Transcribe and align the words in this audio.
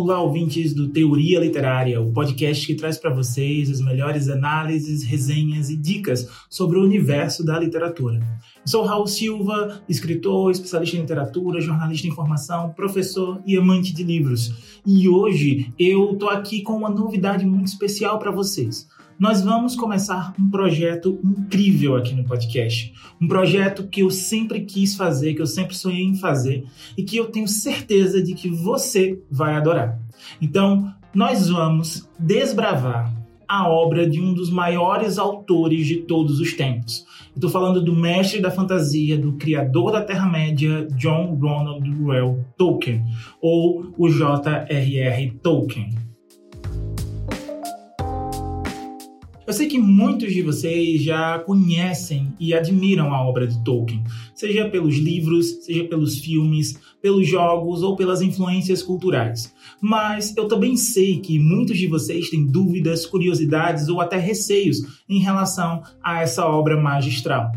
Olá, 0.00 0.22
ouvintes 0.22 0.72
do 0.72 0.86
Teoria 0.90 1.40
Literária, 1.40 2.00
o 2.00 2.12
podcast 2.12 2.64
que 2.64 2.76
traz 2.76 2.96
para 2.96 3.12
vocês 3.12 3.68
as 3.68 3.80
melhores 3.80 4.28
análises, 4.28 5.02
resenhas 5.02 5.70
e 5.70 5.76
dicas 5.76 6.30
sobre 6.48 6.78
o 6.78 6.84
universo 6.84 7.44
da 7.44 7.58
literatura. 7.58 8.20
Eu 8.58 8.62
sou 8.64 8.84
Raul 8.84 9.08
Silva, 9.08 9.82
escritor, 9.88 10.52
especialista 10.52 10.96
em 10.96 11.00
literatura, 11.00 11.60
jornalista 11.60 12.06
em 12.06 12.12
formação, 12.12 12.70
professor 12.74 13.42
e 13.44 13.56
amante 13.56 13.92
de 13.92 14.04
livros. 14.04 14.54
E 14.86 15.08
hoje 15.08 15.74
eu 15.76 16.14
tô 16.14 16.28
aqui 16.28 16.62
com 16.62 16.76
uma 16.76 16.88
novidade 16.88 17.44
muito 17.44 17.66
especial 17.66 18.20
para 18.20 18.30
vocês 18.30 18.86
nós 19.18 19.42
vamos 19.42 19.74
começar 19.74 20.32
um 20.38 20.48
projeto 20.48 21.18
incrível 21.24 21.96
aqui 21.96 22.14
no 22.14 22.24
podcast. 22.24 22.94
Um 23.20 23.26
projeto 23.26 23.88
que 23.88 24.02
eu 24.02 24.10
sempre 24.10 24.60
quis 24.60 24.94
fazer, 24.94 25.34
que 25.34 25.42
eu 25.42 25.46
sempre 25.46 25.76
sonhei 25.76 26.04
em 26.04 26.14
fazer 26.14 26.64
e 26.96 27.02
que 27.02 27.16
eu 27.16 27.26
tenho 27.26 27.48
certeza 27.48 28.22
de 28.22 28.34
que 28.34 28.48
você 28.48 29.20
vai 29.28 29.54
adorar. 29.54 29.98
Então, 30.40 30.94
nós 31.12 31.48
vamos 31.48 32.08
desbravar 32.18 33.12
a 33.48 33.68
obra 33.68 34.08
de 34.08 34.20
um 34.20 34.34
dos 34.34 34.50
maiores 34.50 35.18
autores 35.18 35.86
de 35.86 35.96
todos 36.02 36.38
os 36.38 36.52
tempos. 36.52 37.04
Estou 37.34 37.50
falando 37.50 37.82
do 37.82 37.96
mestre 37.96 38.40
da 38.40 38.50
fantasia, 38.50 39.16
do 39.16 39.32
criador 39.32 39.90
da 39.90 40.02
Terra-média, 40.02 40.86
John 40.96 41.34
Ronald 41.40 41.88
Reuel 41.88 42.44
Tolkien, 42.56 43.02
ou 43.40 43.94
o 43.96 44.08
J.R.R. 44.08 45.30
Tolkien. 45.42 46.07
Eu 49.48 49.54
sei 49.54 49.66
que 49.66 49.78
muitos 49.78 50.34
de 50.34 50.42
vocês 50.42 51.02
já 51.02 51.38
conhecem 51.38 52.34
e 52.38 52.52
admiram 52.52 53.14
a 53.14 53.26
obra 53.26 53.46
de 53.46 53.58
Tolkien, 53.64 54.04
seja 54.34 54.68
pelos 54.68 54.96
livros, 54.96 55.64
seja 55.64 55.84
pelos 55.84 56.18
filmes, 56.18 56.78
pelos 57.00 57.26
jogos 57.26 57.82
ou 57.82 57.96
pelas 57.96 58.20
influências 58.20 58.82
culturais. 58.82 59.54
Mas 59.80 60.36
eu 60.36 60.48
também 60.48 60.76
sei 60.76 61.20
que 61.20 61.38
muitos 61.38 61.78
de 61.78 61.86
vocês 61.86 62.28
têm 62.28 62.44
dúvidas, 62.44 63.06
curiosidades 63.06 63.88
ou 63.88 64.02
até 64.02 64.18
receios 64.18 64.82
em 65.08 65.18
relação 65.18 65.82
a 66.02 66.20
essa 66.20 66.44
obra 66.44 66.78
magistral. 66.78 67.50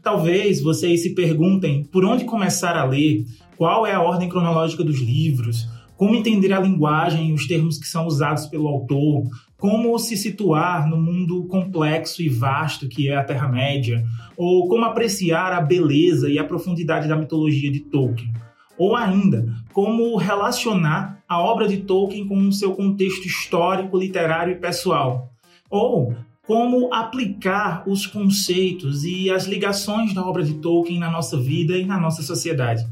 Talvez 0.00 0.62
vocês 0.62 1.02
se 1.02 1.12
perguntem 1.12 1.82
por 1.82 2.04
onde 2.04 2.24
começar 2.24 2.76
a 2.76 2.84
ler, 2.84 3.24
qual 3.56 3.84
é 3.84 3.92
a 3.92 4.00
ordem 4.00 4.28
cronológica 4.28 4.84
dos 4.84 5.00
livros, 5.00 5.66
como 6.02 6.16
entender 6.16 6.52
a 6.52 6.58
linguagem 6.58 7.28
e 7.28 7.32
os 7.32 7.46
termos 7.46 7.78
que 7.78 7.86
são 7.86 8.08
usados 8.08 8.46
pelo 8.46 8.66
autor, 8.66 9.22
como 9.56 9.96
se 10.00 10.16
situar 10.16 10.88
no 10.88 10.96
mundo 10.96 11.44
complexo 11.44 12.20
e 12.20 12.28
vasto 12.28 12.88
que 12.88 13.08
é 13.08 13.14
a 13.14 13.22
Terra-média, 13.22 14.04
ou 14.36 14.66
como 14.66 14.84
apreciar 14.84 15.52
a 15.52 15.60
beleza 15.60 16.28
e 16.28 16.40
a 16.40 16.44
profundidade 16.44 17.06
da 17.06 17.14
mitologia 17.14 17.70
de 17.70 17.78
Tolkien, 17.78 18.32
ou 18.76 18.96
ainda, 18.96 19.46
como 19.72 20.16
relacionar 20.16 21.22
a 21.28 21.40
obra 21.40 21.68
de 21.68 21.76
Tolkien 21.76 22.26
com 22.26 22.48
o 22.48 22.52
seu 22.52 22.74
contexto 22.74 23.28
histórico, 23.28 23.96
literário 23.96 24.54
e 24.54 24.58
pessoal, 24.58 25.30
ou 25.70 26.16
como 26.44 26.92
aplicar 26.92 27.84
os 27.86 28.08
conceitos 28.08 29.04
e 29.04 29.30
as 29.30 29.46
ligações 29.46 30.12
da 30.12 30.26
obra 30.26 30.42
de 30.42 30.54
Tolkien 30.54 30.98
na 30.98 31.12
nossa 31.12 31.38
vida 31.38 31.78
e 31.78 31.86
na 31.86 32.00
nossa 32.00 32.22
sociedade. 32.22 32.84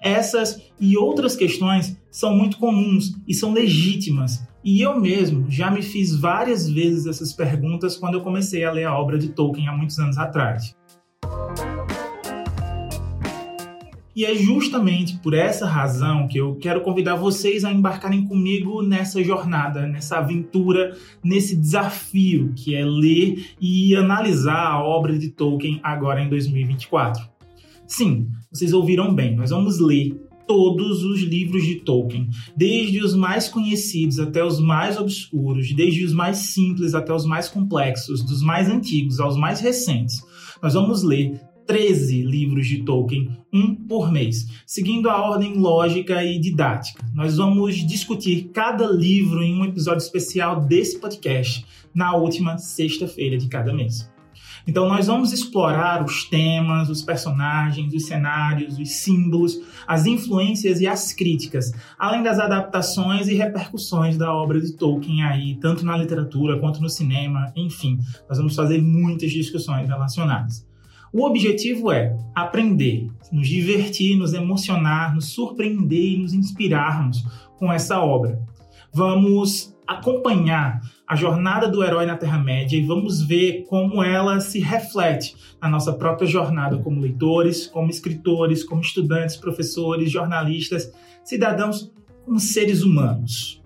Essas 0.00 0.58
e 0.80 0.96
outras 0.96 1.36
questões 1.36 1.94
são 2.10 2.34
muito 2.34 2.56
comuns 2.56 3.12
e 3.28 3.34
são 3.34 3.52
legítimas. 3.52 4.42
E 4.64 4.80
eu 4.80 4.98
mesmo 4.98 5.50
já 5.50 5.70
me 5.70 5.82
fiz 5.82 6.16
várias 6.16 6.68
vezes 6.68 7.06
essas 7.06 7.34
perguntas 7.34 7.98
quando 7.98 8.14
eu 8.14 8.22
comecei 8.22 8.64
a 8.64 8.72
ler 8.72 8.84
a 8.84 8.98
obra 8.98 9.18
de 9.18 9.28
Tolkien 9.28 9.68
há 9.68 9.76
muitos 9.76 9.98
anos 9.98 10.16
atrás. 10.16 10.74
E 14.16 14.24
é 14.24 14.34
justamente 14.34 15.18
por 15.18 15.34
essa 15.34 15.66
razão 15.66 16.26
que 16.26 16.38
eu 16.38 16.56
quero 16.56 16.80
convidar 16.80 17.16
vocês 17.16 17.62
a 17.62 17.72
embarcarem 17.72 18.26
comigo 18.26 18.82
nessa 18.82 19.22
jornada, 19.22 19.86
nessa 19.86 20.18
aventura, 20.18 20.96
nesse 21.22 21.54
desafio 21.54 22.52
que 22.56 22.74
é 22.74 22.84
ler 22.84 23.54
e 23.60 23.94
analisar 23.94 24.66
a 24.66 24.82
obra 24.82 25.18
de 25.18 25.28
Tolkien 25.28 25.78
agora 25.82 26.22
em 26.22 26.28
2024. 26.28 27.39
Sim, 27.90 28.28
vocês 28.52 28.72
ouviram 28.72 29.12
bem, 29.12 29.34
nós 29.34 29.50
vamos 29.50 29.80
ler 29.80 30.14
todos 30.46 31.02
os 31.02 31.22
livros 31.22 31.64
de 31.64 31.74
Tolkien, 31.80 32.28
desde 32.56 33.02
os 33.02 33.16
mais 33.16 33.48
conhecidos 33.48 34.20
até 34.20 34.44
os 34.44 34.60
mais 34.60 34.96
obscuros, 34.96 35.72
desde 35.72 36.04
os 36.04 36.12
mais 36.12 36.36
simples 36.36 36.94
até 36.94 37.12
os 37.12 37.26
mais 37.26 37.48
complexos, 37.48 38.24
dos 38.24 38.42
mais 38.42 38.70
antigos 38.70 39.18
aos 39.18 39.36
mais 39.36 39.60
recentes. 39.60 40.22
Nós 40.62 40.74
vamos 40.74 41.02
ler 41.02 41.40
13 41.66 42.22
livros 42.22 42.68
de 42.68 42.84
Tolkien, 42.84 43.28
um 43.52 43.74
por 43.74 44.10
mês, 44.10 44.46
seguindo 44.64 45.10
a 45.10 45.20
ordem 45.20 45.54
lógica 45.54 46.24
e 46.24 46.38
didática. 46.38 47.04
Nós 47.12 47.38
vamos 47.38 47.74
discutir 47.74 48.50
cada 48.52 48.86
livro 48.86 49.42
em 49.42 49.60
um 49.60 49.64
episódio 49.64 50.04
especial 50.04 50.60
desse 50.60 51.00
podcast 51.00 51.66
na 51.92 52.16
última 52.16 52.56
sexta-feira 52.56 53.36
de 53.36 53.48
cada 53.48 53.74
mês. 53.74 54.09
Então, 54.70 54.88
nós 54.88 55.08
vamos 55.08 55.32
explorar 55.32 56.04
os 56.04 56.22
temas, 56.26 56.88
os 56.88 57.02
personagens, 57.02 57.92
os 57.92 58.06
cenários, 58.06 58.78
os 58.78 58.88
símbolos, 58.88 59.60
as 59.84 60.06
influências 60.06 60.80
e 60.80 60.86
as 60.86 61.12
críticas, 61.12 61.72
além 61.98 62.22
das 62.22 62.38
adaptações 62.38 63.26
e 63.26 63.34
repercussões 63.34 64.16
da 64.16 64.32
obra 64.32 64.60
de 64.60 64.72
Tolkien 64.74 65.24
aí, 65.24 65.56
tanto 65.56 65.84
na 65.84 65.96
literatura 65.96 66.56
quanto 66.60 66.80
no 66.80 66.88
cinema, 66.88 67.52
enfim, 67.56 67.98
nós 68.28 68.38
vamos 68.38 68.54
fazer 68.54 68.80
muitas 68.80 69.32
discussões 69.32 69.88
relacionadas. 69.88 70.64
O 71.12 71.26
objetivo 71.26 71.90
é 71.90 72.16
aprender, 72.32 73.08
nos 73.32 73.48
divertir, 73.48 74.16
nos 74.16 74.34
emocionar, 74.34 75.12
nos 75.12 75.30
surpreender 75.30 76.12
e 76.12 76.18
nos 76.18 76.32
inspirarmos 76.32 77.24
com 77.58 77.72
essa 77.72 77.98
obra. 77.98 78.40
Vamos 78.94 79.74
acompanhar 79.84 80.80
a 81.10 81.16
jornada 81.16 81.66
do 81.66 81.82
herói 81.82 82.06
na 82.06 82.16
Terra-média 82.16 82.78
e 82.78 82.86
vamos 82.86 83.20
ver 83.20 83.64
como 83.64 84.00
ela 84.00 84.38
se 84.38 84.60
reflete 84.60 85.34
na 85.60 85.68
nossa 85.68 85.92
própria 85.92 86.24
jornada 86.24 86.78
como 86.78 87.00
leitores, 87.00 87.66
como 87.66 87.90
escritores, 87.90 88.62
como 88.62 88.80
estudantes, 88.80 89.36
professores, 89.36 90.08
jornalistas, 90.08 90.92
cidadãos, 91.24 91.92
como 92.24 92.38
seres 92.38 92.84
humanos. 92.84 93.60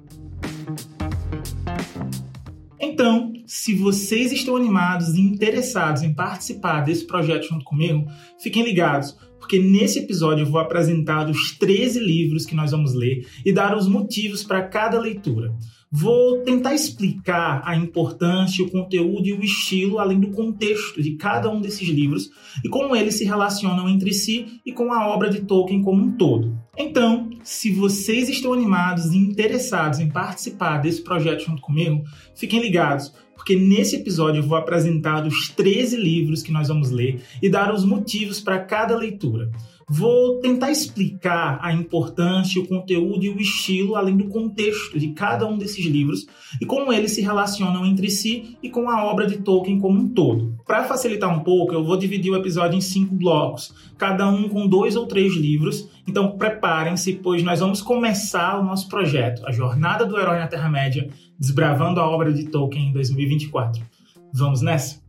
Então, 2.81 3.34
se 3.47 3.75
vocês 3.75 4.33
estão 4.33 4.56
animados 4.56 5.15
e 5.15 5.21
interessados 5.21 6.03
em 6.03 6.15
participar 6.15 6.81
desse 6.81 7.06
projeto 7.06 7.47
junto 7.47 7.62
comigo, 7.62 8.06
fiquem 8.41 8.65
ligados, 8.65 9.19
porque 9.38 9.59
nesse 9.59 9.99
episódio 9.99 10.47
eu 10.47 10.50
vou 10.50 10.62
apresentar 10.62 11.28
os 11.28 11.53
13 11.59 12.00
livros 12.00 12.47
que 12.47 12.54
nós 12.54 12.71
vamos 12.71 12.94
ler 12.94 13.27
e 13.44 13.53
dar 13.53 13.77
os 13.77 13.87
motivos 13.87 14.43
para 14.43 14.62
cada 14.62 14.99
leitura. 14.99 15.54
Vou 15.97 16.43
tentar 16.43 16.75
explicar 16.75 17.62
a 17.65 17.77
importância, 17.77 18.65
o 18.65 18.69
conteúdo 18.69 19.28
e 19.28 19.32
o 19.32 19.44
estilo, 19.44 20.00
além 20.00 20.19
do 20.19 20.32
contexto 20.32 21.00
de 21.00 21.12
cada 21.12 21.49
um 21.49 21.60
desses 21.60 21.88
livros 21.88 22.31
e 22.65 22.69
como 22.69 22.97
eles 22.97 23.15
se 23.15 23.25
relacionam 23.25 23.88
entre 23.88 24.12
si 24.12 24.60
e 24.66 24.72
com 24.72 24.93
a 24.93 25.06
obra 25.06 25.31
de 25.31 25.43
Tolkien 25.43 25.83
como 25.83 26.03
um 26.03 26.10
todo. 26.16 26.59
Então, 26.77 27.31
se 27.44 27.71
vocês 27.71 28.28
estão 28.28 28.53
animados 28.53 29.12
e 29.12 29.16
interessados 29.16 30.00
em 30.00 30.09
participar 30.09 30.78
desse 30.78 31.00
projeto 31.00 31.44
junto 31.44 31.62
comigo, 31.62 32.03
fiquem 32.34 32.60
ligados, 32.60 33.12
porque 33.37 33.54
nesse 33.54 33.94
episódio 33.94 34.41
eu 34.41 34.49
vou 34.49 34.59
apresentar 34.59 35.24
os 35.24 35.51
13 35.51 35.97
livros 35.97 36.42
que 36.42 36.51
nós 36.51 36.66
vamos 36.66 36.91
ler 36.91 37.22
e 37.41 37.48
dar 37.48 37.72
os 37.72 37.84
motivos 37.84 38.41
para 38.41 38.59
cada 38.59 38.97
leitura. 38.97 39.48
Vou 39.89 40.41
tentar 40.41 40.71
explicar 40.71 41.59
a 41.60 41.72
importância, 41.72 42.60
o 42.60 42.66
conteúdo 42.66 43.25
e 43.25 43.28
o 43.28 43.41
estilo, 43.41 43.97
além 43.97 44.16
do 44.16 44.28
contexto 44.28 44.98
de 44.98 45.09
cada 45.09 45.47
um 45.47 45.59
desses 45.59 45.84
livros 45.84 46.27
e 46.60 46.65
como 46.65 46.92
eles 46.92 47.13
se 47.13 47.21
relacionam 47.21 47.84
entre 47.84 48.10
si 48.10 48.57
e 48.63 48.71
com 48.71 48.89
a 48.89 49.04
obra 49.04 49.27
de 49.27 49.39
Tolkien 49.39 49.78
como 49.78 50.01
um 50.01 50.09
todo. 50.09 50.57
Para 50.66 50.84
facilitar 50.84 51.31
um 51.31 51.41
pouco, 51.41 51.75
eu 51.75 51.84
vou 51.84 51.97
dividir 51.97 52.33
o 52.33 52.36
episódio 52.36 52.77
em 52.77 52.81
cinco 52.81 53.15
blocos, 53.15 53.75
cada 53.98 54.28
um 54.28 54.48
com 54.48 54.66
dois 54.66 54.97
ou 54.97 55.07
três 55.07 55.34
livros. 55.34 55.89
Então 56.07 56.37
preparem-se, 56.37 57.15
pois 57.15 57.42
nós 57.42 57.60
vamos 57.60 57.83
começar 57.83 58.59
o 58.59 58.65
nosso 58.65 58.89
projeto, 58.89 59.47
a 59.47 59.53
Jornada 59.53 60.07
do 60.07 60.19
Herói 60.19 60.39
na 60.39 60.47
Terra-média, 60.47 61.09
desbravando 61.39 62.01
a 62.01 62.09
obra 62.09 62.33
de 62.33 62.45
Tolkien 62.45 62.89
em 62.89 62.92
2024. 62.92 63.83
Vamos 64.33 64.63
nessa? 64.63 65.03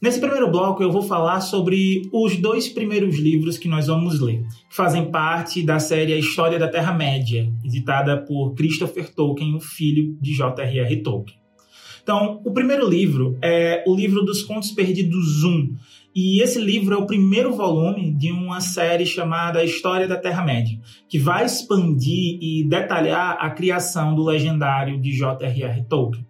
Nesse 0.00 0.18
primeiro 0.18 0.50
bloco, 0.50 0.82
eu 0.82 0.90
vou 0.90 1.02
falar 1.02 1.42
sobre 1.42 2.08
os 2.10 2.34
dois 2.38 2.70
primeiros 2.70 3.18
livros 3.18 3.58
que 3.58 3.68
nós 3.68 3.86
vamos 3.86 4.18
ler, 4.18 4.42
que 4.70 4.74
fazem 4.74 5.10
parte 5.10 5.62
da 5.62 5.78
série 5.78 6.14
A 6.14 6.16
História 6.16 6.58
da 6.58 6.68
Terra-média, 6.68 7.52
editada 7.62 8.16
por 8.16 8.54
Christopher 8.54 9.14
Tolkien, 9.14 9.54
o 9.54 9.60
filho 9.60 10.16
de 10.18 10.32
J.R.R. 10.32 11.02
Tolkien. 11.02 11.38
Então, 12.02 12.40
o 12.46 12.50
primeiro 12.50 12.88
livro 12.88 13.36
é 13.42 13.84
o 13.86 13.94
livro 13.94 14.24
dos 14.24 14.42
Contos 14.42 14.70
Perdidos 14.70 15.44
1, 15.44 15.76
e 16.16 16.40
esse 16.40 16.58
livro 16.58 16.94
é 16.94 16.96
o 16.96 17.06
primeiro 17.06 17.52
volume 17.52 18.10
de 18.16 18.32
uma 18.32 18.62
série 18.62 19.04
chamada 19.04 19.62
História 19.62 20.08
da 20.08 20.16
Terra-média, 20.16 20.80
que 21.10 21.18
vai 21.18 21.44
expandir 21.44 22.38
e 22.40 22.66
detalhar 22.66 23.36
a 23.38 23.50
criação 23.50 24.14
do 24.14 24.24
legendário 24.24 24.98
de 24.98 25.12
J.R.R. 25.12 25.84
Tolkien. 25.90 26.29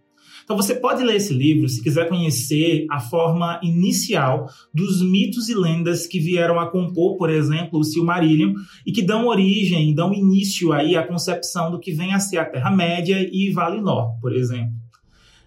Então 0.50 0.60
você 0.60 0.74
pode 0.74 1.04
ler 1.04 1.14
esse 1.14 1.32
livro 1.32 1.68
se 1.68 1.80
quiser 1.80 2.08
conhecer 2.08 2.84
a 2.90 2.98
forma 2.98 3.60
inicial 3.62 4.48
dos 4.74 5.00
mitos 5.00 5.48
e 5.48 5.54
lendas 5.54 6.08
que 6.08 6.18
vieram 6.18 6.58
a 6.58 6.68
compor, 6.68 7.16
por 7.16 7.30
exemplo, 7.30 7.78
o 7.78 7.84
Silmarillion 7.84 8.54
e 8.84 8.90
que 8.90 9.00
dão 9.00 9.28
origem, 9.28 9.94
dão 9.94 10.12
início 10.12 10.72
aí 10.72 10.96
à 10.96 11.06
concepção 11.06 11.70
do 11.70 11.78
que 11.78 11.92
vem 11.92 12.14
a 12.14 12.18
ser 12.18 12.38
a 12.38 12.44
Terra-média 12.44 13.30
e 13.30 13.52
Valinor, 13.52 14.18
por 14.20 14.34
exemplo. 14.34 14.74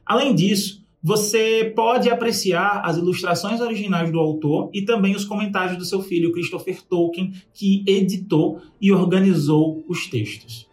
Além 0.05 0.33
disso, 0.33 0.81
você 1.03 1.73
pode 1.75 2.09
apreciar 2.09 2.79
as 2.85 2.95
ilustrações 2.95 3.59
originais 3.59 4.09
do 4.09 4.19
autor 4.19 4.69
e 4.73 4.83
também 4.83 5.17
os 5.17 5.25
comentários 5.25 5.77
do 5.77 5.83
seu 5.83 6.01
filho 6.01 6.31
Christopher 6.31 6.81
Tolkien, 6.81 7.33
que 7.53 7.83
editou 7.85 8.61
e 8.79 8.89
organizou 8.89 9.83
os 9.85 10.07
textos. 10.07 10.71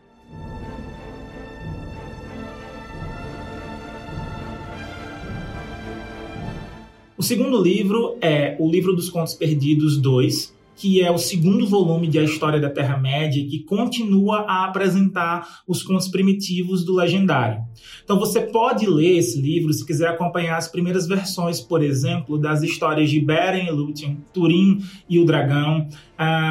O 7.21 7.23
segundo 7.23 7.63
livro 7.63 8.17
é 8.23 8.57
O 8.59 8.67
Livro 8.67 8.97
dos 8.97 9.11
Contos 9.11 9.35
Perdidos 9.35 9.99
2, 9.99 10.57
que 10.75 11.03
é 11.03 11.11
o 11.11 11.19
segundo 11.19 11.67
volume 11.67 12.09
de 12.09 12.19
A 12.19 12.23
História 12.23 12.59
da 12.59 12.71
Terra-média, 12.71 13.47
que 13.47 13.59
continua 13.59 14.47
a 14.49 14.65
apresentar 14.65 15.61
os 15.69 15.83
contos 15.83 16.09
primitivos 16.09 16.83
do 16.83 16.95
legendário. 16.95 17.61
Então 18.03 18.19
você 18.19 18.41
pode 18.41 18.87
ler 18.89 19.19
esse 19.19 19.39
livro 19.39 19.71
se 19.71 19.85
quiser 19.85 20.09
acompanhar 20.09 20.57
as 20.57 20.69
primeiras 20.69 21.07
versões, 21.07 21.61
por 21.61 21.83
exemplo, 21.83 22.39
das 22.39 22.63
histórias 22.63 23.11
de 23.11 23.21
Beren 23.21 23.67
e 23.67 23.71
Lúthien, 23.71 24.17
Turin 24.33 24.83
e 25.07 25.19
o 25.19 25.27
Dragão, 25.27 25.87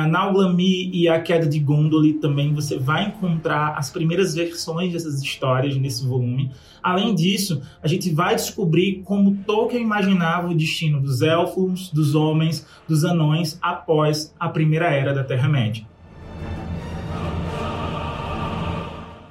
Nauglamir 0.08 0.90
e 0.92 1.08
a 1.08 1.22
Queda 1.22 1.46
de 1.46 1.60
Gondolin 1.60 2.14
também 2.14 2.54
você 2.56 2.80
vai 2.80 3.06
encontrar 3.06 3.76
as 3.78 3.92
primeiras 3.92 4.34
versões 4.34 4.92
dessas 4.92 5.22
histórias 5.22 5.78
nesse 5.78 6.04
volume. 6.08 6.52
Além 6.82 7.14
disso, 7.14 7.62
a 7.84 7.88
gente 7.88 8.12
vai 8.12 8.36
descobrir 8.36 9.04
como 9.04 9.36
Tolkien 9.46 9.84
imaginava 9.84 10.48
o 10.50 10.56
destino 10.56 11.00
dos 11.00 11.22
elfos, 11.22 11.92
dos 11.92 12.16
homens, 12.16 12.66
dos 12.88 13.06
anões 13.06 13.60
após 13.62 14.34
a 14.40 14.50
primeira 14.50 14.90
era 14.90 15.14
da 15.14 15.24
Terra-média. 15.24 15.86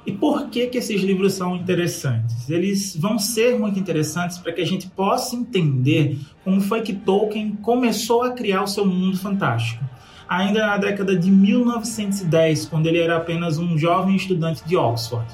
E 0.05 0.11
por 0.13 0.49
que, 0.49 0.67
que 0.67 0.77
esses 0.77 1.01
livros 1.03 1.33
são 1.33 1.55
interessantes? 1.55 2.49
Eles 2.49 2.95
vão 2.95 3.19
ser 3.19 3.59
muito 3.59 3.77
interessantes 3.77 4.37
para 4.37 4.53
que 4.53 4.61
a 4.61 4.65
gente 4.65 4.87
possa 4.87 5.35
entender 5.35 6.17
como 6.43 6.61
foi 6.61 6.81
que 6.81 6.93
Tolkien 6.93 7.57
começou 7.61 8.23
a 8.23 8.31
criar 8.31 8.63
o 8.63 8.67
seu 8.67 8.85
mundo 8.85 9.17
fantástico. 9.17 9.83
Ainda 10.29 10.67
na 10.67 10.77
década 10.77 11.17
de 11.17 11.31
1910, 11.31 12.67
quando 12.67 12.85
ele 12.85 12.99
era 12.99 13.17
apenas 13.17 13.57
um 13.57 13.77
jovem 13.77 14.15
estudante 14.15 14.63
de 14.63 14.77
Oxford. 14.77 15.25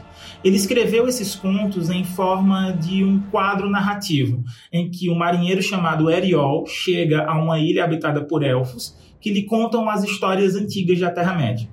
Ele 0.42 0.56
escreveu 0.56 1.08
esses 1.08 1.36
contos 1.36 1.90
em 1.90 2.06
forma 2.06 2.72
de 2.72 3.04
um 3.04 3.20
quadro 3.30 3.70
narrativo, 3.70 4.44
em 4.72 4.90
que 4.90 5.10
um 5.10 5.16
marinheiro 5.16 5.62
chamado 5.62 6.10
Eriol 6.10 6.66
chega 6.66 7.26
a 7.26 7.38
uma 7.38 7.60
ilha 7.60 7.84
habitada 7.84 8.24
por 8.24 8.42
elfos 8.42 8.96
que 9.26 9.32
lhe 9.32 9.42
contam 9.42 9.90
as 9.90 10.04
histórias 10.04 10.56
antigas 10.56 11.00
da 11.00 11.10
Terra-média. 11.10 11.68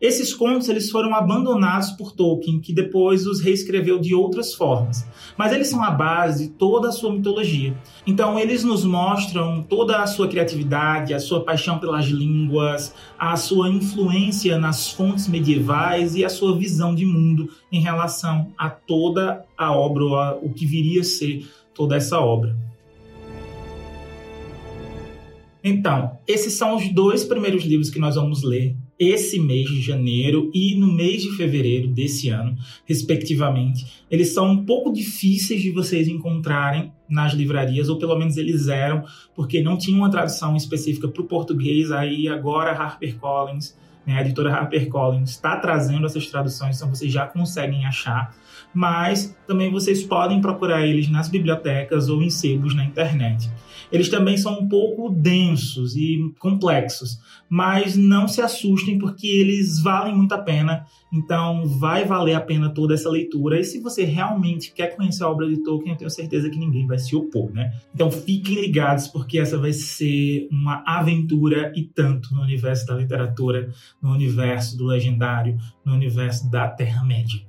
Esses 0.00 0.32
contos 0.32 0.68
eles 0.68 0.90
foram 0.90 1.12
abandonados 1.12 1.90
por 1.90 2.12
Tolkien, 2.12 2.60
que 2.60 2.72
depois 2.72 3.26
os 3.26 3.40
reescreveu 3.40 3.98
de 3.98 4.14
outras 4.14 4.54
formas. 4.54 5.04
Mas 5.36 5.52
eles 5.52 5.66
são 5.66 5.82
a 5.82 5.90
base 5.90 6.46
de 6.46 6.52
toda 6.52 6.88
a 6.88 6.92
sua 6.92 7.12
mitologia. 7.12 7.76
Então 8.06 8.38
eles 8.38 8.62
nos 8.62 8.84
mostram 8.84 9.60
toda 9.60 10.00
a 10.00 10.06
sua 10.06 10.28
criatividade, 10.28 11.12
a 11.12 11.18
sua 11.18 11.44
paixão 11.44 11.80
pelas 11.80 12.06
línguas, 12.06 12.94
a 13.18 13.36
sua 13.36 13.68
influência 13.68 14.56
nas 14.56 14.88
fontes 14.88 15.26
medievais 15.26 16.14
e 16.14 16.24
a 16.24 16.28
sua 16.28 16.56
visão 16.56 16.94
de 16.94 17.04
mundo 17.04 17.48
em 17.72 17.80
relação 17.80 18.52
a 18.56 18.70
toda 18.70 19.44
a 19.56 19.72
obra, 19.72 20.38
o 20.40 20.52
que 20.52 20.64
viria 20.64 21.00
a 21.00 21.04
ser 21.04 21.44
toda 21.74 21.96
essa 21.96 22.20
obra. 22.20 22.56
Então, 25.62 26.18
esses 26.26 26.54
são 26.54 26.76
os 26.76 26.88
dois 26.88 27.24
primeiros 27.24 27.64
livros 27.64 27.90
que 27.90 27.98
nós 27.98 28.14
vamos 28.14 28.44
ler 28.44 28.76
esse 28.98 29.38
mês 29.38 29.68
de 29.68 29.80
janeiro 29.80 30.50
e 30.52 30.74
no 30.74 30.92
mês 30.92 31.22
de 31.22 31.30
fevereiro 31.36 31.88
desse 31.88 32.28
ano, 32.30 32.56
respectivamente. 32.84 34.04
Eles 34.10 34.34
são 34.34 34.50
um 34.50 34.64
pouco 34.64 34.92
difíceis 34.92 35.62
de 35.62 35.70
vocês 35.70 36.08
encontrarem 36.08 36.92
nas 37.08 37.32
livrarias, 37.32 37.88
ou 37.88 37.98
pelo 37.98 38.18
menos 38.18 38.36
eles 38.36 38.68
eram, 38.68 39.04
porque 39.34 39.62
não 39.62 39.78
tinha 39.78 39.96
uma 39.96 40.10
tradução 40.10 40.56
específica 40.56 41.06
para 41.06 41.22
o 41.22 41.26
português. 41.26 41.92
Aí 41.92 42.28
agora 42.28 42.72
HarperCollins, 42.72 43.76
né, 44.04 44.18
a 44.18 44.20
editora 44.22 44.52
HarperCollins, 44.52 45.30
está 45.30 45.56
trazendo 45.56 46.06
essas 46.06 46.26
traduções, 46.26 46.76
então 46.76 46.88
vocês 46.88 47.12
já 47.12 47.26
conseguem 47.26 47.86
achar. 47.86 48.34
Mas 48.74 49.36
também 49.46 49.70
vocês 49.70 50.02
podem 50.02 50.40
procurar 50.40 50.86
eles 50.86 51.08
nas 51.08 51.28
bibliotecas 51.28 52.08
ou 52.08 52.22
em 52.22 52.30
sebos 52.30 52.74
na 52.74 52.84
internet 52.84 53.48
eles 53.90 54.08
também 54.08 54.36
são 54.36 54.60
um 54.60 54.68
pouco 54.68 55.10
densos 55.10 55.96
e 55.96 56.32
complexos, 56.38 57.18
mas 57.48 57.96
não 57.96 58.28
se 58.28 58.40
assustem 58.40 58.98
porque 58.98 59.26
eles 59.26 59.80
valem 59.80 60.14
muito 60.14 60.32
a 60.32 60.38
pena. 60.38 60.84
Então, 61.12 61.66
vai 61.66 62.04
valer 62.04 62.34
a 62.34 62.40
pena 62.40 62.68
toda 62.68 62.92
essa 62.92 63.08
leitura. 63.08 63.58
E 63.58 63.64
se 63.64 63.80
você 63.80 64.04
realmente 64.04 64.72
quer 64.72 64.94
conhecer 64.94 65.24
a 65.24 65.30
obra 65.30 65.48
de 65.48 65.62
Tolkien, 65.62 65.92
eu 65.92 65.98
tenho 65.98 66.10
certeza 66.10 66.50
que 66.50 66.58
ninguém 66.58 66.86
vai 66.86 66.98
se 66.98 67.16
opor, 67.16 67.50
né? 67.50 67.72
Então, 67.94 68.10
fiquem 68.10 68.60
ligados 68.60 69.08
porque 69.08 69.38
essa 69.38 69.56
vai 69.56 69.72
ser 69.72 70.46
uma 70.50 70.82
aventura 70.86 71.72
e 71.74 71.82
tanto 71.82 72.34
no 72.34 72.42
universo 72.42 72.86
da 72.86 72.94
literatura, 72.94 73.70
no 74.02 74.12
universo 74.12 74.76
do 74.76 74.84
legendário, 74.84 75.56
no 75.84 75.94
universo 75.94 76.50
da 76.50 76.68
Terra-média. 76.68 77.47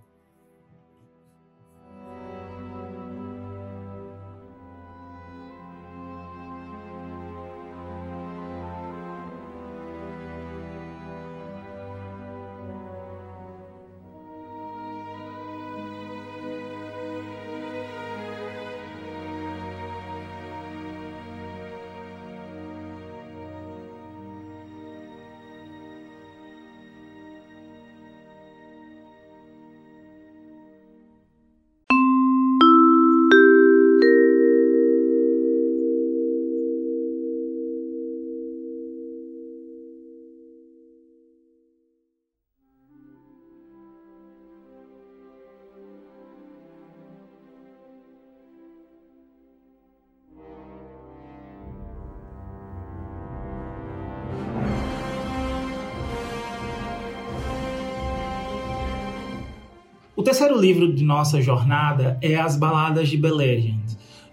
Terceiro 60.39 60.61
livro 60.61 60.93
de 60.93 61.03
nossa 61.03 61.41
jornada 61.41 62.17
é 62.21 62.37
As 62.37 62.55
Baladas 62.55 63.09
de 63.09 63.17
Beleriand. 63.17 63.83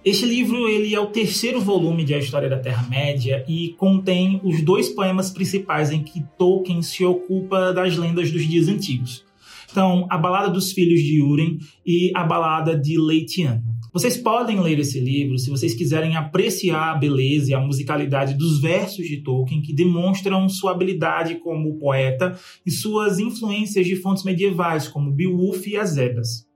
Este 0.04 0.24
livro 0.24 0.68
ele 0.68 0.94
é 0.94 1.00
o 1.00 1.06
terceiro 1.06 1.60
volume 1.60 2.04
de 2.04 2.14
A 2.14 2.18
História 2.18 2.48
da 2.48 2.60
Terra-média 2.60 3.44
e 3.48 3.70
contém 3.76 4.40
os 4.44 4.62
dois 4.62 4.88
poemas 4.88 5.32
principais 5.32 5.90
em 5.90 6.04
que 6.04 6.22
Tolkien 6.38 6.80
se 6.80 7.04
ocupa 7.04 7.72
das 7.72 7.96
lendas 7.96 8.30
dos 8.30 8.46
dias 8.46 8.68
antigos. 8.68 9.24
Então, 9.68 10.06
a 10.08 10.16
Balada 10.16 10.48
dos 10.48 10.70
Filhos 10.70 11.00
de 11.00 11.20
Uren 11.20 11.58
e 11.84 12.12
a 12.14 12.22
Balada 12.22 12.78
de 12.78 12.96
Leitian. 12.96 13.60
Vocês 13.96 14.14
podem 14.14 14.60
ler 14.60 14.78
esse 14.78 15.00
livro 15.00 15.38
se 15.38 15.48
vocês 15.48 15.72
quiserem 15.72 16.16
apreciar 16.16 16.90
a 16.90 16.98
beleza 16.98 17.50
e 17.50 17.54
a 17.54 17.60
musicalidade 17.60 18.34
dos 18.34 18.60
versos 18.60 19.06
de 19.06 19.22
Tolkien, 19.22 19.62
que 19.62 19.72
demonstram 19.72 20.46
sua 20.50 20.72
habilidade 20.72 21.36
como 21.36 21.78
poeta 21.78 22.38
e 22.66 22.70
suas 22.70 23.18
influências 23.18 23.86
de 23.86 23.96
fontes 23.96 24.22
medievais, 24.22 24.86
como 24.86 25.10
Beowulf 25.10 25.66
e 25.66 25.78
as 25.78 25.96
Edas. 25.96 26.46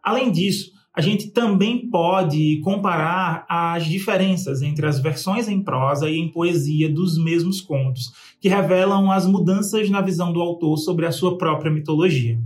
Além 0.00 0.30
disso, 0.30 0.70
A 0.96 1.02
gente 1.02 1.28
também 1.28 1.90
pode 1.90 2.58
comparar 2.60 3.44
as 3.50 3.84
diferenças 3.84 4.62
entre 4.62 4.86
as 4.86 4.98
versões 4.98 5.46
em 5.46 5.62
prosa 5.62 6.08
e 6.08 6.16
em 6.16 6.32
poesia 6.32 6.90
dos 6.90 7.22
mesmos 7.22 7.60
contos, 7.60 8.10
que 8.40 8.48
revelam 8.48 9.12
as 9.12 9.26
mudanças 9.26 9.90
na 9.90 10.00
visão 10.00 10.32
do 10.32 10.40
autor 10.40 10.78
sobre 10.78 11.04
a 11.04 11.12
sua 11.12 11.36
própria 11.36 11.70
mitologia. 11.70 12.40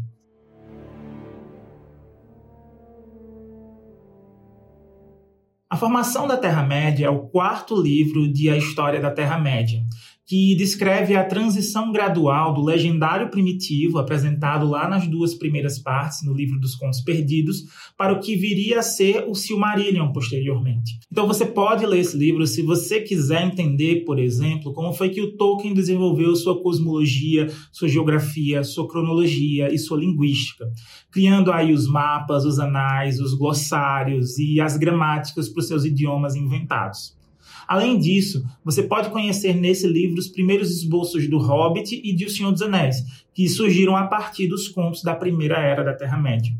A 5.73 5.77
Formação 5.77 6.27
da 6.27 6.37
Terra-média 6.37 7.07
é 7.07 7.11
o 7.11 7.29
quarto 7.29 7.81
livro 7.81 8.27
de 8.27 8.51
A 8.51 8.57
História 8.57 9.01
da 9.01 9.09
Terra-média, 9.09 9.81
que 10.31 10.55
descreve 10.55 11.17
a 11.17 11.25
transição 11.25 11.91
gradual 11.91 12.55
do 12.55 12.63
legendário 12.63 13.31
primitivo, 13.31 13.99
apresentado 13.99 14.65
lá 14.65 14.89
nas 14.89 15.09
duas 15.09 15.35
primeiras 15.35 15.77
partes, 15.77 16.25
no 16.25 16.33
livro 16.33 16.61
dos 16.61 16.77
Contos 16.77 17.01
Perdidos, 17.01 17.65
para 17.99 18.13
o 18.13 18.21
que 18.21 18.37
viria 18.37 18.79
a 18.79 18.83
ser 18.83 19.25
o 19.27 19.35
Silmarillion 19.35 20.13
posteriormente. 20.13 21.01
Então 21.11 21.27
você 21.27 21.45
pode 21.45 21.85
ler 21.85 21.99
esse 21.99 22.17
livro 22.17 22.47
se 22.47 22.63
você 22.63 23.01
quiser 23.01 23.45
entender, 23.45 24.05
por 24.05 24.21
exemplo, 24.21 24.73
como 24.73 24.93
foi 24.93 25.09
que 25.09 25.21
o 25.21 25.37
Tolkien 25.37 25.75
desenvolveu 25.75 26.37
sua 26.37 26.63
cosmologia, 26.63 27.49
sua 27.73 27.89
geografia, 27.89 28.63
sua 28.63 28.87
cronologia 28.87 29.75
e 29.75 29.79
sua 29.81 29.99
linguística, 29.99 30.65
criando 31.11 31.51
aí 31.51 31.73
os 31.73 31.89
mapas, 31.89 32.45
os 32.45 32.61
anais, 32.61 33.19
os 33.19 33.35
glossários 33.35 34.39
e 34.39 34.61
as 34.61 34.77
gramáticas 34.77 35.49
para 35.49 35.59
os 35.59 35.67
seus 35.67 35.85
idiomas 35.85 36.37
inventados. 36.37 37.19
Além 37.71 38.01
disso, 38.01 38.45
você 38.65 38.83
pode 38.83 39.11
conhecer 39.11 39.55
nesse 39.55 39.87
livro 39.87 40.19
os 40.19 40.27
primeiros 40.27 40.73
esboços 40.73 41.31
do 41.31 41.39
Hobbit 41.39 42.03
e 42.03 42.13
de 42.13 42.25
O 42.25 42.29
Senhor 42.29 42.51
dos 42.51 42.63
Anéis, 42.63 42.97
que 43.33 43.49
surgiram 43.49 43.97
a 43.97 44.09
partir 44.09 44.49
dos 44.49 44.67
contos 44.67 45.05
da 45.05 45.15
primeira 45.15 45.57
era 45.57 45.85
da 45.85 45.95
Terra-média. 45.95 46.53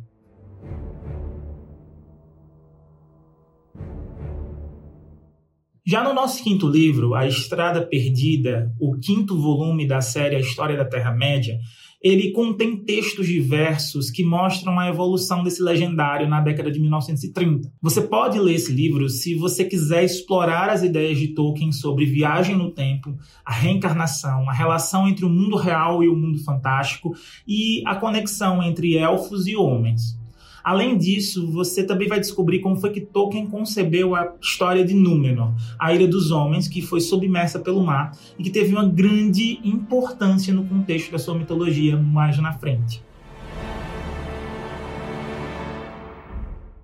Já 5.85 6.05
no 6.05 6.15
nosso 6.15 6.45
quinto 6.45 6.69
livro, 6.69 7.17
A 7.17 7.27
Estrada 7.27 7.85
Perdida, 7.85 8.73
o 8.79 8.97
quinto 8.97 9.37
volume 9.37 9.89
da 9.89 10.01
série 10.01 10.37
A 10.37 10.39
História 10.41 10.77
da 10.77 10.85
Terra-média, 10.85 11.59
ele 12.03 12.33
contém 12.33 12.77
textos 12.79 13.27
diversos 13.27 14.11
que 14.11 14.25
mostram 14.25 14.79
a 14.79 14.89
evolução 14.89 15.43
desse 15.43 15.63
legendário 15.63 16.29
na 16.29 16.41
década 16.41 16.71
de 16.71 16.81
1930. 16.81 17.71
Você 17.83 18.01
pode 18.01 18.39
ler 18.39 18.55
esse 18.55 18.73
livro 18.73 19.09
se 19.09 19.35
você 19.35 19.65
quiser 19.65 20.03
explorar 20.03 20.71
as 20.71 20.83
ideias 20.83 21.19
de 21.19 21.29
Tolkien 21.29 21.73
sobre 21.73 22.07
viagem 22.07 22.57
no 22.57 22.71
tempo, 22.71 23.15
a 23.45 23.53
reencarnação, 23.53 24.49
a 24.49 24.53
relação 24.53 25.07
entre 25.07 25.27
o 25.27 25.31
mundo 25.31 25.57
real 25.57 26.03
e 26.03 26.09
o 26.09 26.17
mundo 26.17 26.39
fantástico 26.43 27.13
e 27.47 27.83
a 27.87 27.95
conexão 27.95 28.63
entre 28.63 28.97
elfos 28.97 29.47
e 29.47 29.55
homens. 29.55 30.20
Além 30.63 30.97
disso, 30.99 31.51
você 31.51 31.83
também 31.85 32.09
vai 32.09 32.21
descobrir 32.21 32.61
como 32.61 32.77
foi 32.77 32.91
que 32.91 33.01
Tolkien 33.01 33.47
concebeu 33.47 34.15
a 34.15 34.35
história 34.41 34.85
de 34.85 34.95
Númenor, 34.95 35.53
a 35.79 35.93
Ilha 35.95 36.07
dos 36.07 36.31
Homens, 36.31 36.69
que 36.69 36.83
foi 36.83 37.01
submersa 37.01 37.59
pelo 37.59 37.83
mar 37.83 38.17
e 38.39 38.43
que 38.43 38.51
teve 38.51 38.73
uma 38.73 38.87
grande 38.87 39.59
importância 39.65 40.53
no 40.53 40.65
contexto 40.65 41.11
da 41.11 41.19
sua 41.19 41.35
mitologia 41.35 41.97
mais 41.97 42.39
na 42.39 42.53
frente. 42.53 43.03